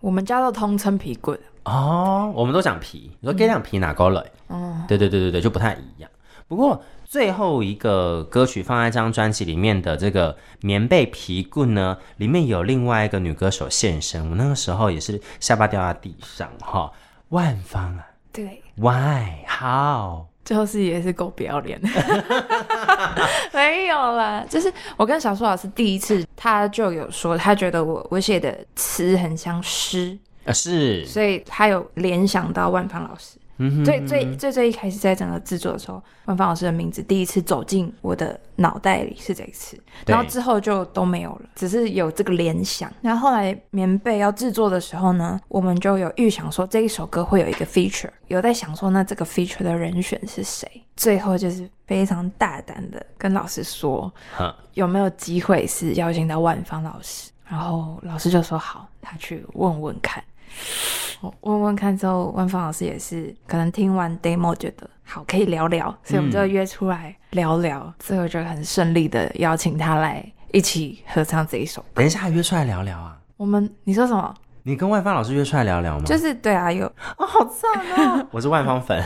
[0.00, 2.32] 我们家都通称皮棍哦。
[2.34, 4.24] 我们都讲皮，你说给两皮哪够了？
[4.48, 6.10] 哦，对对对对对，就不太一样。
[6.48, 14.30] 不过最后一个歌曲放在这张专辑里面的这个棉被皮棍呢，里面有另外一个女歌手现身。
[14.30, 16.92] 我那个时候也是下巴掉在地上哈、哦。
[17.30, 20.26] 万芳啊，对，Why How？
[20.46, 21.78] 最后是也是够不要脸，
[23.52, 30.16] 没有啦，就是我跟小树老师第一次，他就有说，他觉得我我写的词很像诗。
[30.44, 42.92] 啊，是，所以他有联想到万芳老师，嗯哼，最最最最一开始在整个制作的时候，万芳老师的名字第一次走进我的脑袋里是这一次，然后之后就都没有了，只是有这个联想。
[43.00, 50.70] 然后后来棉被要制作的时候呢，我们就有预想说这一首歌会有一个 feature，有在想说那这个 feature 的人选是谁。
[50.96, 54.12] 最后就是非常大胆的跟老师说，
[54.74, 57.30] 有没有机会是邀请到万芳老师？
[57.48, 60.22] 然后老师就说好，他去问问看。
[61.20, 67.80] 我问问看之后，万芳老师也是可能听完 demo 觉得好，可以聊聊，所以我们就约出来聊聊。
[67.80, 71.84] 嗯、最后就很顺利的邀请他来一起合唱这一首。
[71.94, 73.16] 等一下还约出来聊聊啊？
[73.36, 74.34] 我们你说什么？
[74.62, 76.04] 你跟万芳老师约出来聊聊吗？
[76.04, 78.26] 就是对啊，有哦，好赞哦！
[78.32, 79.02] 我是万芳粉。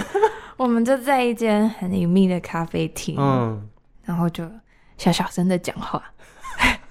[0.56, 3.68] 我们就在一间很隐秘的咖啡厅，嗯，
[4.04, 4.50] 然后就
[4.96, 6.02] 小小声的讲话。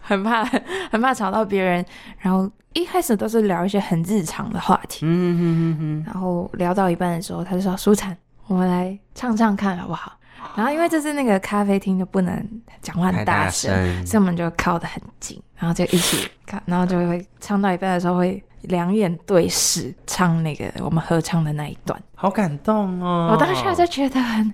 [0.01, 0.43] 很怕，
[0.91, 1.85] 很怕吵到别人。
[2.19, 6.03] 然后一开始都是聊一些很日常的话题，嗯嗯嗯嗯。
[6.05, 8.15] 然后聊到一半的时候，他就说：“舒婵，
[8.47, 10.13] 我们来唱唱看好不好？”
[10.55, 21.97] 然后因为这是那个咖啡厅，就不能讲话很大声，大声，所以我们就靠得很近，然后就一起 看，然后就会唱到一半的时候会两眼对视，唱那个我们合唱的那一段。
[22.15, 23.29] 好感动哦！
[23.31, 24.51] 我当时就觉得很。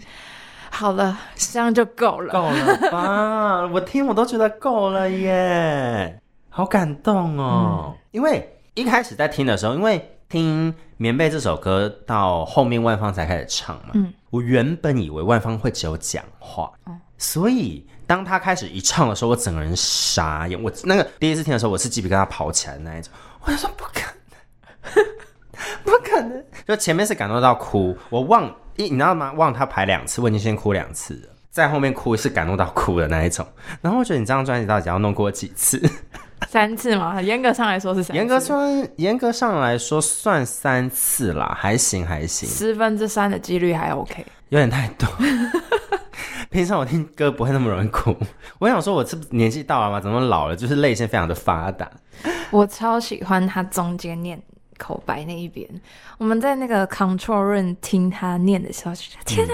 [0.78, 2.32] 好了，这样就够了。
[2.32, 3.66] 够了 吧？
[3.74, 7.86] 我听我都觉得够了耶，好感动哦。
[7.88, 20.62] 嗯、因为一开始在听的时候，因为听《棉被》这首歌到后面万芳才开始唱嘛，嗯，我原本以为万芳会只有讲话，嗯，所以当他开始一唱的时候，我整个人傻眼。
[20.62, 23.12] 我那个第一次听的时候，我是鸡皮疙瘩跑起来的那一种，
[23.42, 24.02] 我就说不可
[24.94, 25.06] 能，
[25.84, 28.54] 不可能， 就前面是感动到哭，我忘。
[28.78, 29.34] 一，你知道吗？
[29.34, 33.46] 忘他排两次，我已经先哭两次了，在后面哭是感动到哭的那一种。
[33.82, 35.82] 然后我觉得你这张专辑到底要弄过几次？
[36.48, 37.20] 三次吗？
[37.20, 38.18] 严格上来说是三次。
[38.18, 42.48] 严格算，严格上来说算三次啦，还行还行。
[42.48, 45.10] 十分之三的几率还 OK，有点太多。
[46.52, 48.16] 平常我听歌不会那么容易哭。
[48.60, 50.00] 我想说，我是年纪到了吗？
[50.00, 50.56] 怎么老了？
[50.56, 51.90] 就是泪腺非常的发达。
[52.52, 54.40] 我超喜欢他中间念。
[54.78, 55.68] 口白那一边，
[56.18, 59.54] 我们在那个 control room 听他念的时候，就觉得天哪，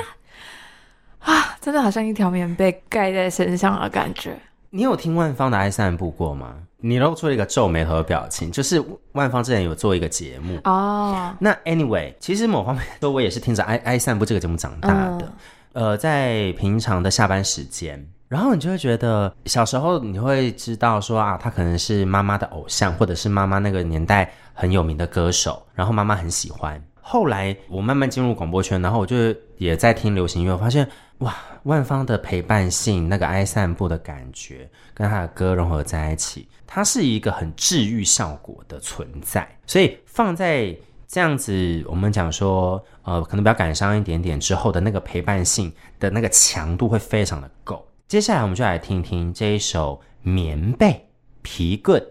[1.25, 4.37] 嗯、啊，真的好像一条棉被盖在身上的感觉。
[4.69, 6.55] 你有听万芳的《爱散步》过吗？
[6.77, 11.31] 你露出了一个皱眉头的表情，就是万芳之前有做一个节目哦。
[11.39, 15.31] 那 anyway，其实某方面说，我也是听着《爱爱散步》这个节目长大的。
[15.73, 18.03] 嗯、呃，在平常的下班时间。
[18.27, 26.81] 然后你就会觉得，小时候你会知道说啊，他可能是妈妈的偶像，或者是妈妈那个年代很有名的歌手，然后妈妈很喜欢。
[27.01, 29.15] 后来我慢慢进入广播圈，然后我就
[29.57, 30.87] 也在听流行音乐，发现
[31.17, 39.45] 哇，万芳的陪伴性，那个爱散步的感觉，跟他的歌融合在一起，它是一个很治愈效果的存在。
[39.67, 40.73] 所以放在
[41.05, 47.85] 这样子，我们讲说，呃，可能比较感伤一点点之后的那个陪伴性的那个强度会非常的够。
[48.07, 51.05] 接下来我们就来听听这一首《棉被
[51.41, 52.01] 皮棍》。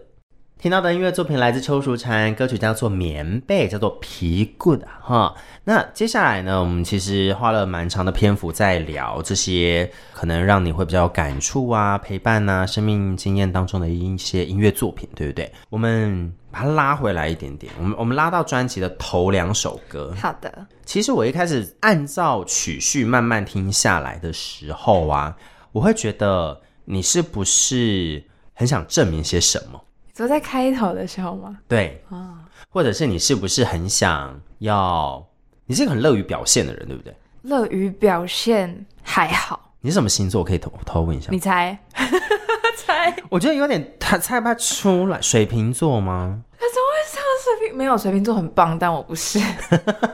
[0.63, 5.35] 听到的音乐作品来自邱淑婵，歌曲叫做《棉被》，叫做皮棍哈。
[5.65, 15.51] 那接下来呢，我们其实花了蛮长的篇幅在聊这些可能让你会比较有感触啊、陪伴啊、生命经验当中的一些音乐作品，对不对？
[15.69, 20.15] 我们把它拉回来一点点，我们我们拉到专辑的头两首歌。
[20.17, 20.65] 好的。
[20.85, 25.35] 其实我一开始按照曲序慢慢听下来的时候啊。
[25.73, 28.23] 我会觉得你是不是
[28.53, 29.83] 很想证明些什么？
[30.13, 31.57] 就在开头的时候吗？
[31.67, 32.37] 对啊，哦、
[32.69, 35.25] 或者是你是不是很想要？
[35.65, 37.15] 你是一个很乐于表现的人，对不对？
[37.41, 39.73] 乐于表现还好。
[39.81, 40.41] 你是什么星座？
[40.41, 41.29] 我可以偷偷问一下。
[41.31, 41.77] 你猜？
[42.77, 43.15] 猜？
[43.29, 45.19] 我觉得有点他猜不出来。
[45.21, 46.41] 水瓶座吗？
[46.59, 47.21] 他怎么会说
[47.59, 47.77] 水瓶？
[47.77, 49.39] 没有，水瓶座很棒，但我不是。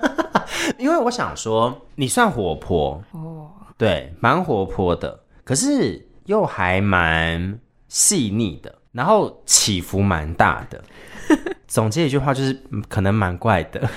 [0.77, 5.19] 因为我想说，你算活泼哦，对，蛮活泼的。
[5.43, 10.84] 可是又还蛮细腻的，然后起伏蛮大的。
[11.67, 13.88] 总结一句话就是，可能蛮怪的。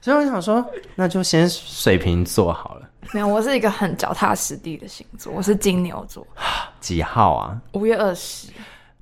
[0.00, 2.88] 所以我想说，那就先水瓶座好了。
[3.12, 6.26] 没有，我是一个很脚踏实地的星座，我是金牛座。
[6.80, 7.60] 几号啊？
[7.72, 8.48] 五月二十。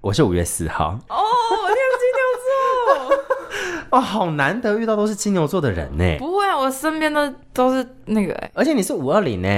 [0.01, 0.99] 我是五月四号。
[1.09, 3.32] 哦，我是金牛座。
[3.93, 6.17] 哦，好难得遇到都是金牛座的人呢。
[6.19, 8.51] 不会啊，我身边的都是那个哎。
[8.55, 9.49] 而且你是五二零呢。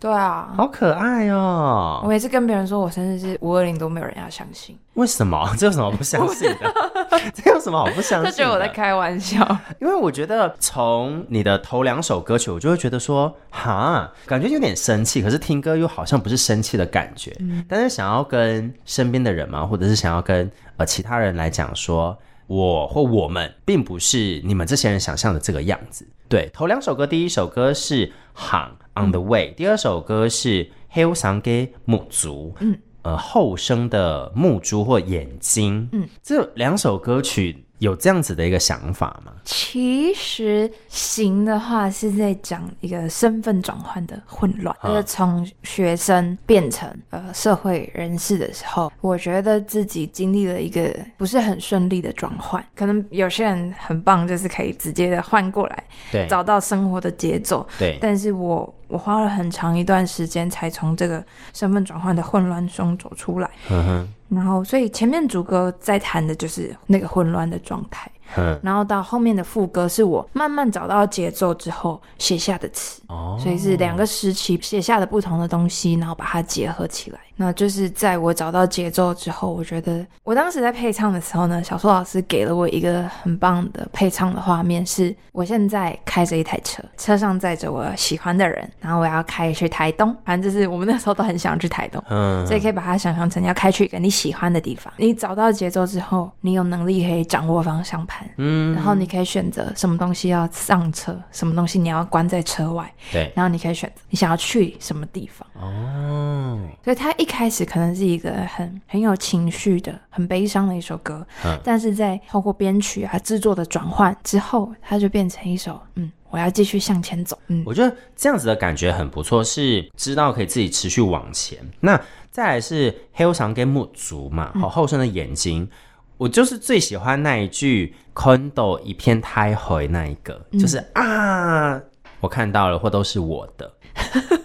[0.00, 2.00] 对啊，好可爱哦。
[2.02, 4.76] 我每次跟别人说我生日是五二零，都没有人要相信。
[4.94, 5.48] 为什么？
[5.56, 6.74] 这有什么不相信的？
[7.32, 8.30] 这有什么好不相信的？
[8.30, 9.46] 他觉得我在开玩笑。
[9.80, 17.32] 因为我觉得从你的头两首歌曲，我就会觉得说，哈，感觉有点生气，可是听歌又好像不是生气的感觉。
[17.38, 17.64] 嗯。
[17.68, 22.18] 但是想要跟身边的人嘛，或者是想要跟呃其他人来讲说。
[22.46, 26.06] 我或我们并不是你们这些人想象的这个样子。
[26.28, 32.54] 对，头两首歌，第一首歌是《行 On the Way》，第二首歌是《后生的木族》。
[32.60, 35.88] 嗯，呃，后生的木珠或眼睛。
[35.92, 37.63] 嗯，这两首歌曲。
[37.78, 39.32] 有这样子的一个想法吗？
[39.44, 52.64] 其实“行”的话是在讲一个身份转换的混乱，就是从学生变成呃社会人士的时候，我觉得自己经历了一个不是很顺利的转换。
[52.74, 57.98] 可能有些人很棒，就是可以直接的换过来，对，找到生活的节奏，对。
[58.00, 61.22] 但是我我花了很长一段时间才从这个
[61.52, 63.50] 身份转换的混乱中走出来。
[63.68, 64.14] 嗯哼。
[64.28, 68.10] 然后，所以前面主歌在谈的就是那个混乱的状态。
[68.36, 77.20] 嗯，然后到后面的副歌是我慢慢找到节奏之后写下的词，哦，所以是两个时期写下的不同的东西，然后把它结合起来。
[77.36, 94.92] 那就是在我找到节奏之后，我觉得我当时在配唱的时候呢，小苏老师给了我一个很棒的配唱的画面，是我现在开着一台车，车上载着我喜欢的人，然后我要开去台东，反正就是我们那时候都很想去台东，嗯，所以可以把它想象成要开去一个你喜欢的地方。
[94.96, 98.28] 你找到节奏之后，你有能力可以掌握方向盘。
[98.36, 102.90] 嗯，然后你可以选择什么东西要上车，什么东西你要关在车外。
[103.12, 105.46] 对，然后你可以选择你想要去什么地方。
[105.60, 117.38] 哦，所以他一开始可能是一个很很有情绪的、很悲伤的一首歌，嗯，但是在透过编曲啊制作的转换之后，它就变成一首嗯，我要继续向前走。
[117.48, 121.58] 嗯，我觉得这样子的感觉很不错，是知道可以自己持续往前。
[121.80, 122.00] 那
[122.30, 125.68] 再来是后生的木珠嘛，好、嗯、后生的眼睛。
[126.16, 131.80] 我就是最喜欢那一句““condo 一片胎回”那一个，嗯、就是啊，
[132.20, 133.72] 我看到了，或都是我的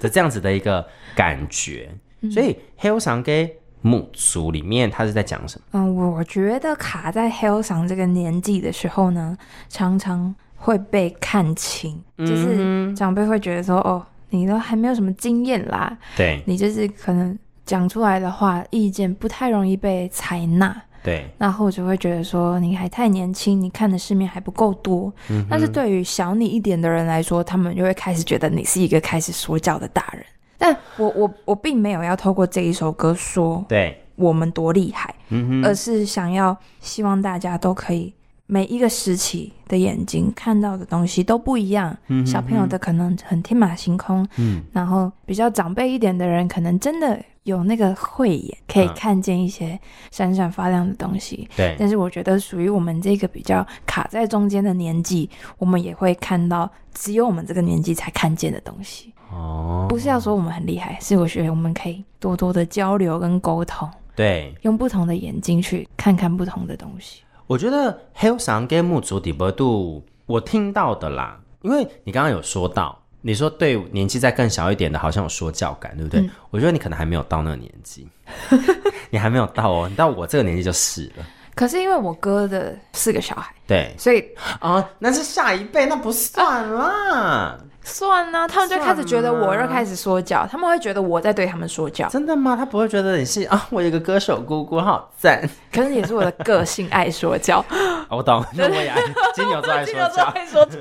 [0.02, 0.84] 的这样子的一个
[1.16, 1.88] 感觉。
[2.32, 3.50] 所以《后生的
[3.82, 5.66] 木珠》里面，他是在讲什么？
[5.72, 9.38] 嗯，我觉得卡在后生这个年纪的时候呢，
[9.70, 20.76] 常常会被看清，就是长辈会觉得说：“哦，你都还没有什么经验啦。”对，你就是可能讲出来的话，意见不太容易被采纳。
[21.02, 25.10] 对，那或者会觉得说你还太年轻，你看的世面还不够多。
[25.30, 30.26] 嗯，但是对于小你一点的人来说，他们就会开始觉得你是一个开始说教的大人。
[30.60, 38.14] 但我我我并没有要透过这一首歌说对我们多厉害，嗯，而是想要希望大家都可以
[38.46, 41.98] 每一个时期的眼睛看到的东西都不一样。
[42.10, 47.20] 嗯，小朋友的可能很天马行空，嗯，然后比较长辈一点的人可能真的。
[47.44, 49.80] 有那个慧眼，可以看见一些
[50.12, 51.50] 闪闪发亮的东西。
[51.56, 59.09] 对、嗯，但是我觉得属于我们这个比较卡在中间的年纪，我们也会看到只有我们这个年纪才看见的东西。
[59.32, 63.90] 哦，不是要说我们很厉害，是我觉得我们可以多多的交流跟沟通。
[64.16, 67.22] 对，用不同的眼睛去看看不同的东西。
[67.48, 72.98] 我觉得后生的木主底波度，我听到的啦，因为你刚刚有说到。
[73.22, 76.22] 你说对年纪再更小一点的，好像有说教感，对不对？
[76.22, 78.08] 嗯、我觉得你可能还没有到那个年纪，
[79.12, 79.90] 你还没有到哦。
[79.90, 81.26] 你到我这个年纪就是了。
[81.54, 84.24] 可是因为我哥的四个小孩，对，所以
[84.62, 87.14] 啊，那是下一辈，那不算啦。
[87.14, 87.58] 啊
[87.90, 92.08] 算呢、啊，他们就开始觉得我又开始说教，他们会觉得我在对他们说教。
[92.08, 92.56] 真的吗？
[92.56, 93.66] 他不会觉得你是啊？
[93.72, 95.42] 我有个歌手姑姑，好赞。
[95.74, 97.66] 可是也是我的个性，爱说教。
[98.10, 99.02] 我懂，那我也爱
[99.34, 100.80] 金牛座爱说教，爱说教。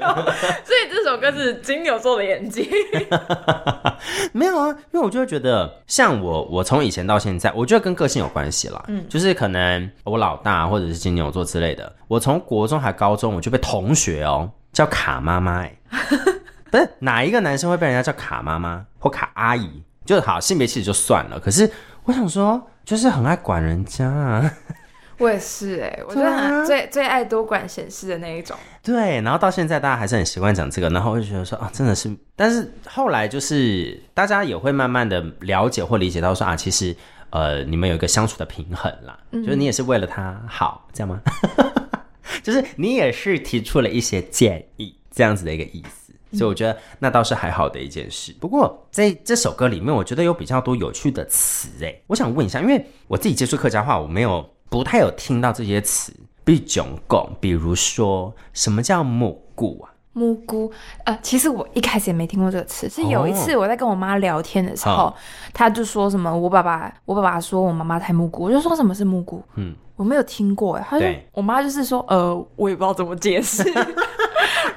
[0.65, 2.69] 所以这首歌是金牛座的眼睛。
[4.33, 8.85] 没有啊，因为我就会觉得，像我，我从以前到现在，我觉得跟个性有关系啦。
[8.89, 15.75] 嗯，就是可能我老大或者是金牛座之类的，我从国中还高中，我就被同学哦叫卡妈妈哎。
[16.71, 21.39] 不是哪一个男生会被人家叫卡妈妈或卡阿姨，就好性别气质就算了。
[21.41, 21.71] 可是
[22.05, 24.51] 我想说，就是很爱管人家啊。
[25.19, 28.57] 我也是哎、欸，我觉得很最最爱多管闲事的那一种。
[28.85, 32.09] 对，然后到现在大家还是很习惯讲这个，然后我就觉得说啊，真的是。
[32.37, 36.95] 但是后来就是大家也会慢慢的了解或理解到说啊，其实
[37.31, 41.21] 呃你们有一个相处的平衡啦，嗯、就是你也是为了他好，这样吗？
[42.45, 46.08] 就是你也是提出了一些建议，这样子的一个意思。
[46.33, 48.35] 所以我觉得那倒是还好的一件事。
[48.41, 52.03] 不过在这首歌里面，我觉得有比较多有趣的词诶。
[52.07, 56.13] 我想问一下，因为我自己接触客家话，我没有不太有听到这些词。
[56.45, 59.93] 比囧共，比如说什么叫木姑啊？
[60.15, 60.73] 木姑，
[61.05, 62.89] 呃，其实我一开始也没听过这个词。
[62.89, 65.15] 是有一次我在跟我妈聊天的时候，
[65.53, 69.43] 她、哦、就说什么我爸爸，我爸爸说我妈妈太木姑，我就说什么是木姑？
[69.57, 70.77] 嗯，我没有听过。
[70.77, 73.63] 哎她就我妈就是说，呃，我也不知道怎么解释。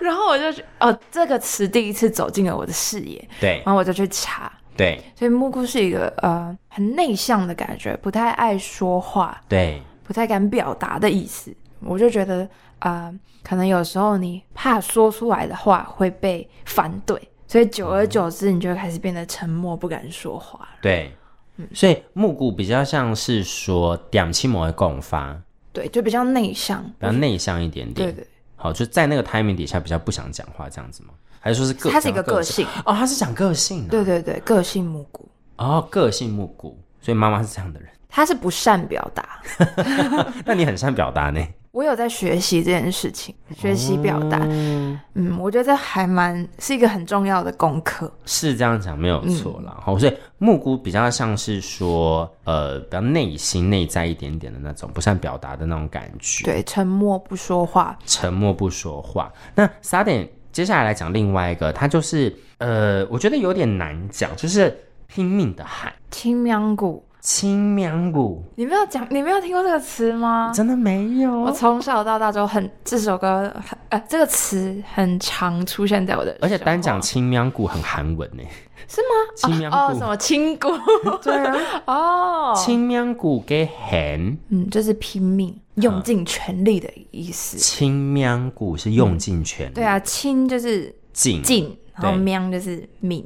[0.01, 11.53] 然后我就去哦，这个词第一次走进了我的视野，对，然后我就去查，对，所以木姑是一个呃很内向的感觉，不太爱说话，对，不太敢表达的意思。
[11.81, 12.43] 我就觉得
[12.79, 20.67] 啊、呃，可能有时候你怕说出来的话会被反对，所以久而久之，你就开始变得沉默，不敢说话。
[20.81, 21.11] 对，
[21.57, 25.35] 嗯，所以木古比较像是说点起某的共发，
[25.73, 28.13] 对，就比较内向，比较内向一点点。
[28.13, 28.27] 对对，
[28.61, 31.09] 好，就在那个 timing 底下比较不想讲话这样子吗？
[31.39, 31.89] 还是说是个？
[31.89, 33.87] 他是一个个性哦，他是讲个性。
[33.87, 35.27] 对对对，个性木骨。
[35.57, 37.89] 哦，个性木骨，所以妈妈是这样的人。
[38.07, 39.41] 他是不善表达，
[40.45, 41.43] 那你很善表达呢？
[41.71, 44.39] 我有在学习这件事情，学习表达。
[44.39, 48.11] 哦、嗯，我觉得这还蛮是一个很重要的功课。
[48.25, 49.77] 是这样讲没有错啦。
[49.81, 56.43] 好、嗯，所以木姑比较像是说，呃，比较内心内在一点点的那种不善表达的那种感觉。
[56.43, 59.31] 对，沉默不说话，沉默不说话。
[59.55, 67.01] 那撒点接下来来讲另外一个，他就是呃，我觉得有点难讲，就是拼命的喊，青苗鼓。
[67.21, 70.51] 青苗鼓，你没有讲，你没有听过这个词吗？
[70.53, 71.41] 真的没有。
[71.41, 78.43] 我从小到大就很这首歌很呃，这个词很常出现在我的，而且单讲青苗鼓很韩文呢，
[78.87, 79.07] 是吗？
[79.35, 80.69] 青苗鼓哦，什么青鼓？
[81.21, 81.55] 对啊，
[81.85, 87.55] 哦，青苗鼓给韩，嗯，就是拼命用尽全力的意思。
[87.57, 93.23] 青苗鼓是用尽全力，对啊，青就是尽尽，然后苗就是命，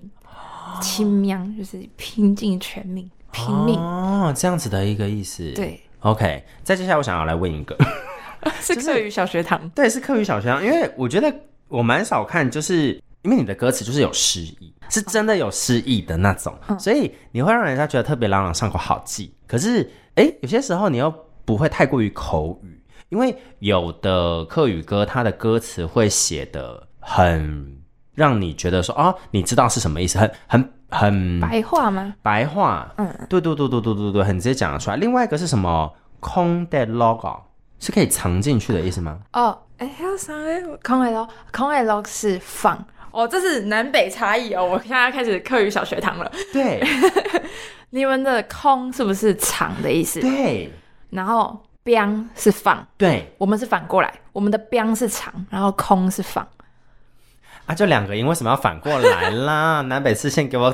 [0.81, 3.09] 青苗就是拼尽全命。
[3.35, 5.51] 拼命哦，这样子的一个意思。
[5.51, 6.41] 对，OK。
[6.63, 7.77] 再接下来，我想要来问一个，
[8.61, 9.69] 是课余小学堂。
[9.69, 10.63] 对，是课余小学堂。
[10.63, 11.33] 因为我觉得
[11.67, 19.35] 我蛮少看，就是因为你的歌词就是有诗意，是真的有诗意的那种，嗯、所以你会让人家觉得特别朗朗上口，好记。
[19.45, 19.83] 可是，
[20.15, 21.13] 哎、欸，有些时候你又
[21.43, 27.74] 不会太过于口语，因为有的课语歌，它的歌词会写的很
[28.15, 30.71] 让你觉得说，哦，你知道是什么意思，很很。
[30.87, 32.13] 很白话吗？
[32.21, 34.95] 白话，嗯，对对对对对对对，很直接讲得出来。
[34.95, 35.91] 另外一个是什么？
[36.21, 37.37] 空的 logo
[37.79, 39.19] 是可以藏进去的意思吗？
[39.33, 40.31] 哦，哎，还有啥？
[40.83, 44.63] 空的 log，空的 log 是放哦，这是南北差异哦。
[44.63, 46.31] 我现在开始课余小学堂了。
[46.53, 46.81] 对，
[47.89, 50.21] 你们的空是不是藏的意思？
[50.21, 50.71] 对，
[51.09, 56.47] 然后边是放，对，我们是反过来，我们的边是藏，然后空是放。
[57.65, 59.81] 啊，就两个音，为什么要反过来啦？
[59.89, 60.73] 南北四线给我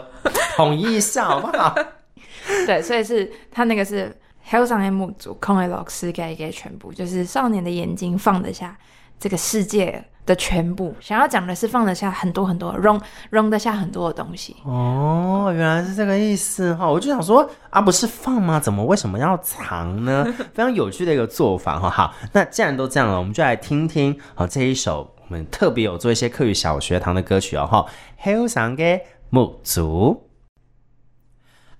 [0.55, 1.75] 统一一下好不好？
[2.65, 4.15] 对，所以是他那个是
[4.49, 8.75] Haesang 木族空的老师给一个全部，就是少年的眼睛放得下
[9.19, 14.57] 这个世界的全部，想要讲的是放得下很多很多，容容得下很多的东西。
[14.65, 16.89] 哦，原来是这个意思哈！
[16.89, 18.59] 我就想说啊，不是放吗？
[18.59, 20.25] 怎么为什么要藏呢？
[20.53, 21.89] 非常有趣的一个做法哈。
[21.89, 25.15] 好，那既然都这样了，我们就来听听好这一首。
[25.31, 27.85] 我们特别有做一些课语小学堂的歌曲哦，哈
[28.21, 30.27] ，Haesang 嘅木族。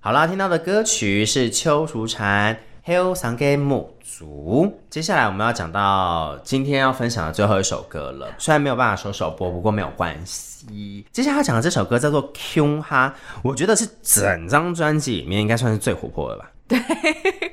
[0.00, 4.80] 好啦，听到的歌曲是邱淑蝉，Haesang 嘅木族。
[4.88, 11.04] 接下来我们要讲到今天要分享的最后一首歌了，虽然没有办法说首播，不过没有关系。
[11.12, 13.10] 接下来要讲的这首歌叫做《Kyung Ha》，
[13.42, 16.50] 我觉得是整张专辑里面应该算是最活泼的吧？
[16.66, 16.80] 对，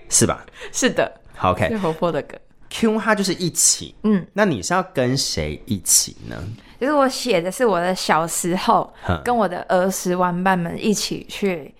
[0.07, 0.45] 是吧？
[0.71, 2.37] 是的，好，OK，最活泼的歌。
[2.69, 6.35] Q 它就是一起，嗯，那你是要跟谁一起呢？
[6.79, 8.93] 就是我写的是我的小时候，
[9.23, 11.73] 跟我的儿时玩伴们一起去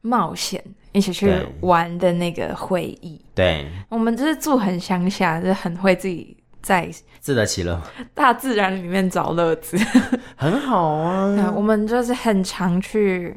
[0.00, 1.30] 冒险，一起去
[1.60, 3.20] 玩的那个回忆。
[3.34, 6.90] 对，我们就是住很乡下，就是很会自己在
[7.20, 7.78] 自得其乐，
[8.14, 9.76] 大自然里面找乐子，
[10.36, 11.52] 很好啊。
[11.54, 13.36] 我们就是很常去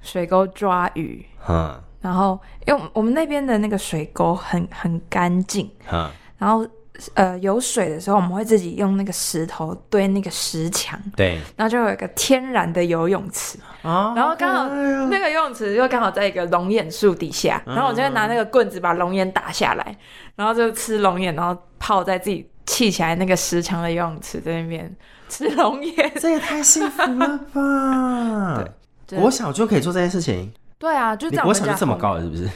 [0.00, 6.10] 水沟抓鱼，嗯，然后因为我们那边的那个水沟很很干净，嗯。
[6.42, 6.66] 然后，
[7.14, 14.68] 呃，有水的时候，我们会自己用那个石头堆那个石墙，对，然后就有一个天然的游泳池，啊，然后刚好
[15.08, 19.96] 那个游泳池又刚好在一个龙眼树底下，然后我就会拿那个棍子把龙眼打下来，
[20.34, 24.92] 然后就吃龙眼，然后泡在自己砌起来那个石墙的游泳池在那边
[25.28, 28.64] 吃龙眼，这也太幸福了吧！
[29.06, 31.44] 对，国小就可以做这件事情，对啊，就这样。
[31.44, 32.48] 国小就这么高了，是不是？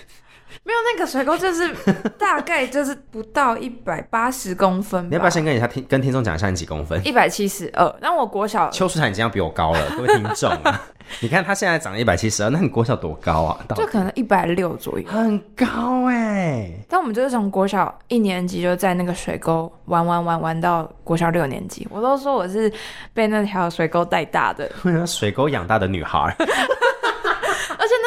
[0.66, 1.72] 没有那个水沟，就是
[2.18, 5.06] 大概就是不到一百八十公分。
[5.08, 7.00] 你要不要先跟一下听，跟听众讲一下你几公分？
[7.06, 7.94] 一百七十二。
[8.00, 10.52] 那我国小邱淑蝉已经要比我高了，各位听众。
[11.22, 13.64] 你看他现在长了一百七十二，那你国小多高啊？
[13.76, 16.84] 就可能一百六左右，很高哎、欸。
[16.88, 22.72] 但我们就是从国小一年级就在那个水沟玩玩玩玩到国小六年级，我都说我是
[23.14, 24.68] 被那条水沟带大的，
[25.06, 26.36] 水沟养大的女孩。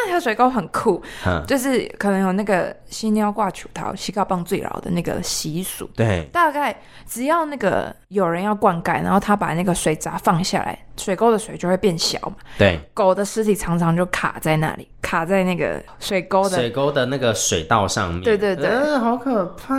[0.09, 5.89] 条水沟很酷，嗯、就是可能有那个新尿挂球桃、西高棒最老的那个习俗。
[5.95, 12.35] 对，大概只要那个有人要灌溉，然后他把那个水闸放下来，水沟的水就会变小嘛。
[12.57, 18.21] 对，狗的尸体常常就卡在那里，卡在那个水沟的水沟的那个水道上面。
[18.23, 19.75] 对对对，嗯，好可怕。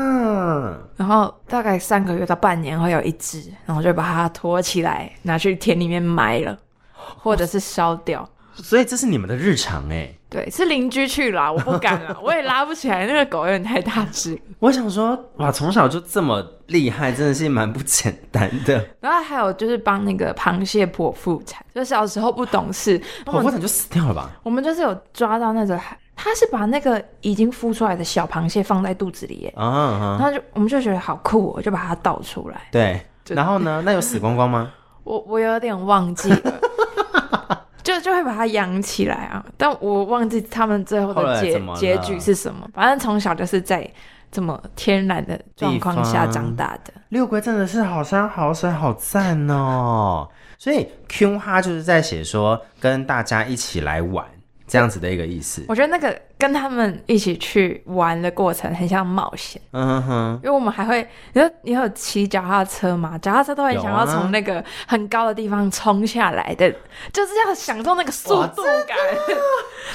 [0.96, 6.56] 然后大概三个月到半年会有一只，然后就把它拖起来，拿去田里面埋了，
[7.18, 8.28] 或者是烧掉。
[8.54, 10.19] 所以这是你们的日常哎、欸？
[10.30, 14.40] 对，是邻居去啦， 我不敢了，我也拉不起来，那个狗有点太大只。
[14.60, 18.82] 我想说，哇，从小就这么厉害，真的是蛮不简单的。
[19.00, 24.30] 然后还有就是帮那个螃蟹剖腹产，就小时候不懂事，剖腹产就死掉了吧？
[24.44, 25.76] 我们就是有抓到那个，
[26.14, 32.68] 他是把那个已经孵出来的小螃蟹放在肚子里耶，啊、嗯，然后就我们就觉得好酷，哦，就把它倒出来。
[32.70, 33.82] 对，然后呢？
[33.84, 34.70] 那有死光光吗？
[35.02, 36.60] 我我有点忘记了。
[37.82, 42.68] 就就会把它养起来啊，但我忘记他们最后的结结局是什么。
[42.74, 43.88] 反正从小就是在
[44.30, 46.92] 这么天然的状况下长大的。
[47.08, 50.28] 六龟真的是好山好水好赞哦！
[50.58, 54.24] 所以 Q 哈就是在写说跟大家一起来玩。
[54.70, 63.18] 这样子的一个意思，我觉得那个跟他们一起去玩的过程很像冒险，嗯哼，因为我们还会，你说你有骑脚踏车吗？
[63.18, 66.74] 脚踏车都会想要从那个很高的地方冲下来的，啊、
[67.12, 68.96] 就是要享受那个速度感。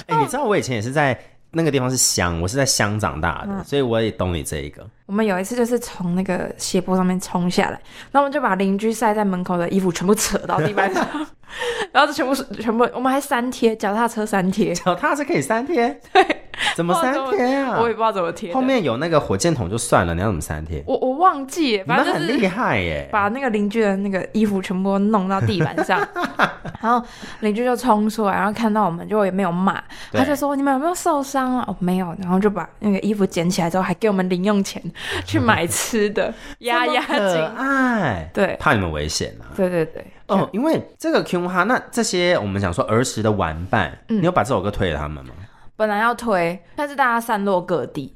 [0.07, 1.17] 哎、欸，你知道我以前也是在。
[1.57, 4.86] 那个地方是乡，我是在乡长大的，嗯，所以我也懂你这一个。
[5.06, 7.80] 我们有一次就是从那个斜坡上面冲下来，
[8.12, 11.06] 那我们就把邻居晒在门口的衣服全部扯到地板上，
[11.93, 16.26] 然后就全部全部，我们还三贴脚踏车三贴，脚踏车可以三贴，对。
[16.74, 17.80] 怎么三贴啊？
[17.82, 18.53] 我也不知道怎么贴。
[18.53, 20.82] 后面有那个火箭筒就算了，你要怎么三贴？
[20.88, 23.10] 我我忘记，反正很厉害耶！
[23.12, 25.99] 把那个邻居的那个衣服全部弄到地板上，
[26.82, 27.06] 然后
[27.41, 29.84] 邻居就冲出来，然后看到我们就也没有骂，
[30.14, 32.16] 他就说：“你们有没有受伤啊？”哦，没有。
[32.22, 34.82] 然后就把那个衣服捡起来之后，还给我们零用钱
[35.26, 37.46] 去买吃的， 压压惊。
[37.56, 39.52] 哎，对，怕你们危险啊！
[39.56, 40.06] 对对对。
[40.28, 45.32] 哦，因为这个 Q 哈，那这些我们讲说儿时的玩伴，你有把这首歌推给他们吗？
[45.78, 48.16] 本来要推，但是大家散落各地，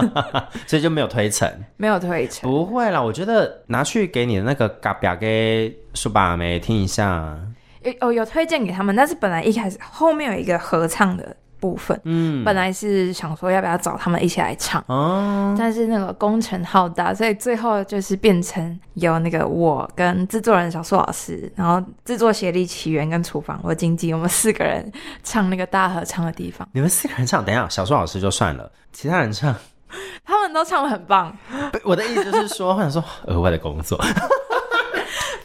[0.68, 1.50] 所以就没有推成。
[1.78, 7.34] 没有推成，不会啦，我觉得拿去给你的那个嘎表给叔爸梅听一下。
[7.82, 11.34] 有哦，有推荐给他们，但是本来一开始后面有一个合唱的。
[11.62, 24.90] 部分，嗯，本来是想说要不要找他们一起来唱，哦，但是那个工程浩大，所以最后就是变成有那个我跟制作人小树老师，然后制作协力起源跟厨房我经纪，我们四个人
[25.22, 26.68] 唱那个大合唱的地方。
[26.72, 29.54] 你们四个人唱，等一下小树老师就算了，其他人唱，
[30.26, 31.32] 他们都唱的很棒。
[31.84, 33.96] 我的意思就是说，我想说额外的工作。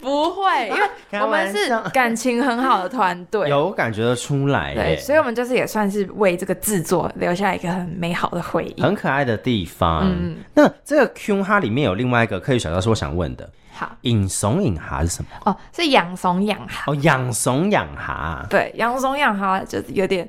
[0.08, 0.68] 不会，
[1.12, 4.74] 因为我们是感情很好的团队， 有感觉得出来。
[4.74, 10.04] 对，所以我们就是也算是为这个制作留下一个很美好的回忆，很可爱的地方。
[10.06, 13.50] 嗯，那这个 Q 哈里面有另外一个可以小到是我想问的。
[13.74, 15.30] 好，引怂养哈是什么？
[15.46, 16.86] 哦，是养怂养哈。
[16.88, 18.46] 哦，养怂养哈。
[18.50, 20.28] 对，养怂养哈就是有点，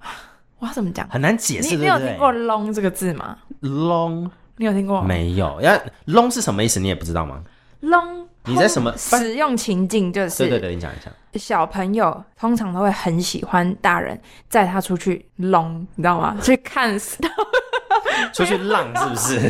[0.58, 1.08] 我要怎么讲？
[1.08, 1.76] 很难解释。
[1.76, 5.06] 你，你有听过 “long” 这个字吗？long，你有听过吗？
[5.06, 5.60] 没有。
[5.62, 5.72] 要
[6.08, 6.78] long 是什么意思？
[6.78, 7.42] 你也不知道吗
[7.82, 8.26] ？long。
[8.44, 10.12] 你在什么使用情境？
[10.12, 11.10] 就是对对对，你讲一下。
[11.38, 16.36] 小朋友通常都会很喜欢大人载他出去 long，你知道吗？
[16.42, 16.98] 去看，
[18.34, 19.40] 出去浪是不是？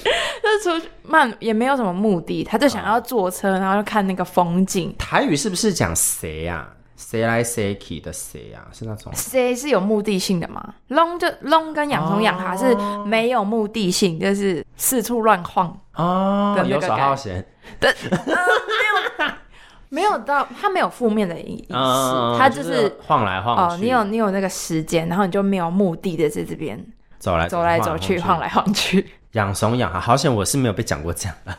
[0.42, 4.94] 就是出去慢，也没有什么目的，他就想要坐车，然后就看那个风景。
[4.98, 6.66] 台语是不是讲谁呀？
[6.98, 8.66] 谁来谁去的谁啊？
[8.72, 12.74] 是那种谁是有目的性的吗？long 就 long 跟养虫养哈是
[13.06, 17.46] 没有目的性，就是四处乱晃哦，游手好闲。
[17.78, 19.30] 对，呃、没有，
[19.90, 23.74] 没有到，他没有负面的意思，他、嗯、就是、就是晃来晃去。
[23.76, 26.84] 哦，你有你有那个时间，然后你就没有目的的在这边
[27.20, 29.06] 走来走来走去，晃来晃去。
[29.32, 31.56] 养怂养哈，好险我是没有被讲过这样的。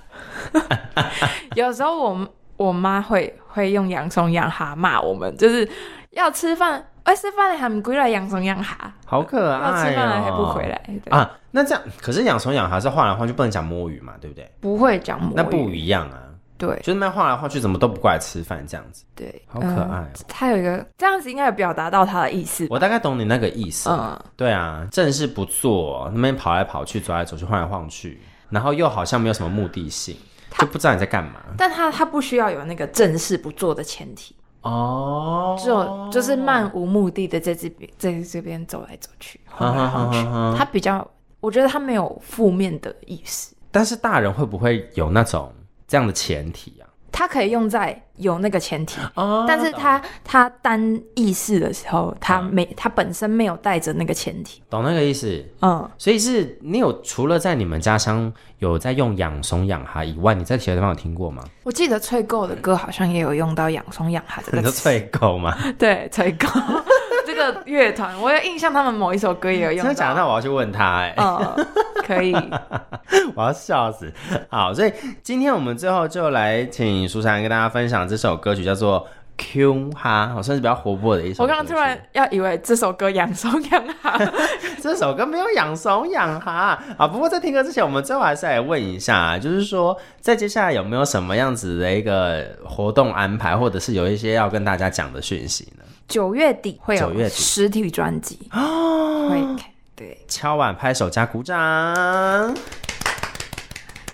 [1.55, 2.27] 有时候我
[2.59, 5.67] 我妈会会用养怂养蛤骂我们，就是
[6.11, 11.31] 要吃饭，哎，吃饭了还不归来养怂养蛤，好可爱、哦，要吃饭了还不回来对啊。
[11.51, 14.51] 那这样，可是养怂养蛤是晃来晃去，不能讲摸鱼嘛，对不对？
[14.59, 16.19] 不会讲摸鱼，那不一样啊。
[16.57, 19.05] 对，就是那晃来晃去，怎么都不过来吃饭这样子。
[19.15, 20.05] 对，好可爱。
[20.27, 22.67] 他有一个这样子，应该有表达到他的意思。
[22.69, 23.89] 我大概懂你那个意思。
[23.89, 30.13] 嗯，对啊，正事不做，那边跑来跑去，走来走去，晃来晃去，然后又好像没有什么目的性，
[30.57, 31.41] 就不知道你在干嘛。
[31.57, 40.57] 但他他不需要有那个正事不做的前提哦，就就是漫无目的的在这边在这边走来走去，晃来晃去。
[40.57, 41.07] 他比较。
[41.41, 45.53] 我觉得他没有负面的意思，但是大人会不会有那种
[45.87, 46.78] 这样的前提啊？
[47.11, 55.43] 它可以用在有那个前提，哦、但是它它单意识的时候，它没、嗯、它本身没有带着那个前提，懂那个意思？
[55.61, 61.43] 嗯，所以是你有除了在你们家乡有在用养松养哈以外，你在其他地方有听过吗？
[61.63, 65.57] 我记得翠购的歌好像也有用到养松养哈这个词，你说脆购吗？
[65.79, 66.98] 对，脆够这
[67.39, 69.83] 个乐团，我有印象，他们某一首歌也有用到。
[69.83, 70.15] 真的假的？
[70.15, 71.23] 那我要去问他哎、欸。
[71.23, 71.67] 嗯，
[72.05, 72.35] 可以。
[73.35, 74.11] 我要笑死。
[74.49, 74.91] 好，所以
[75.23, 79.01] 今天我们最后就来请舒珊跟大家分享这首歌曲，叫做
[79.37, 81.43] 《Q 哈》，好像是比较活泼的一首。
[81.43, 84.19] 我刚刚突然要以为这首歌养松养哈，
[84.81, 87.07] 这首歌没有养松养哈啊。
[87.07, 95.83] 不过在听歌之前，我们最后还是来问一下，就是说在接下来有没有什么样子的一个活动安排，或者是有一些要跟大家讲的讯息呢？
[96.09, 99.63] 九月底会有实体专辑哦，会
[99.95, 102.53] 对，敲碗拍手加鼓掌。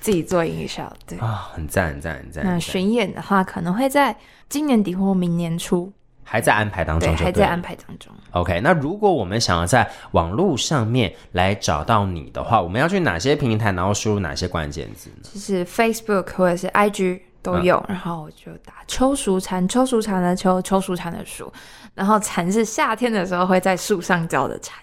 [0.01, 2.45] 自己做音效，对啊、哦，很赞很赞很赞。
[2.45, 4.15] 那巡演的话，可能会在
[4.47, 5.91] 今年底或明年初，
[6.23, 8.13] 还在安排当中，还在安排当中。
[8.29, 15.29] OK，那如果我们想要在网络上面来找到你的话，我们要去哪些平台，然后输入哪些关键字呢？
[15.33, 21.51] 就是 Facebook 或者是 IG 都有，嗯、然后我就打邱淑蝉，邱淑蝉的邱，邱淑蝉的淑，
[21.95, 24.77] 然后蝉是夏天的时候会在树上叫的蝉。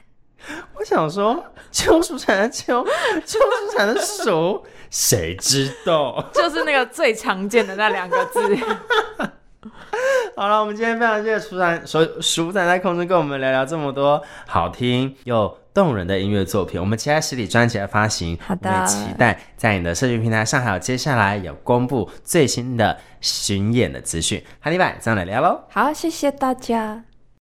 [0.74, 2.84] 我想说，秋树蝉的秋，
[3.24, 4.64] 秋树蝉的熟。
[4.90, 6.22] 谁知道？
[6.34, 8.56] 就是那个最常见的那两个字。
[10.34, 16.80] 好了，我们今天非常谢谢淑蝉，淑淑蝉在空中跟我们聊聊这么多好听又动人的音乐作品。
[16.80, 24.42] 我们期待实体专辑的发行，好的，我期待在你的社群平台上，还有接下来有公布最新的巡演的资讯。
[24.60, 25.60] 哈尼拜，这样来聊喽。
[25.70, 27.04] 好，谢谢大家。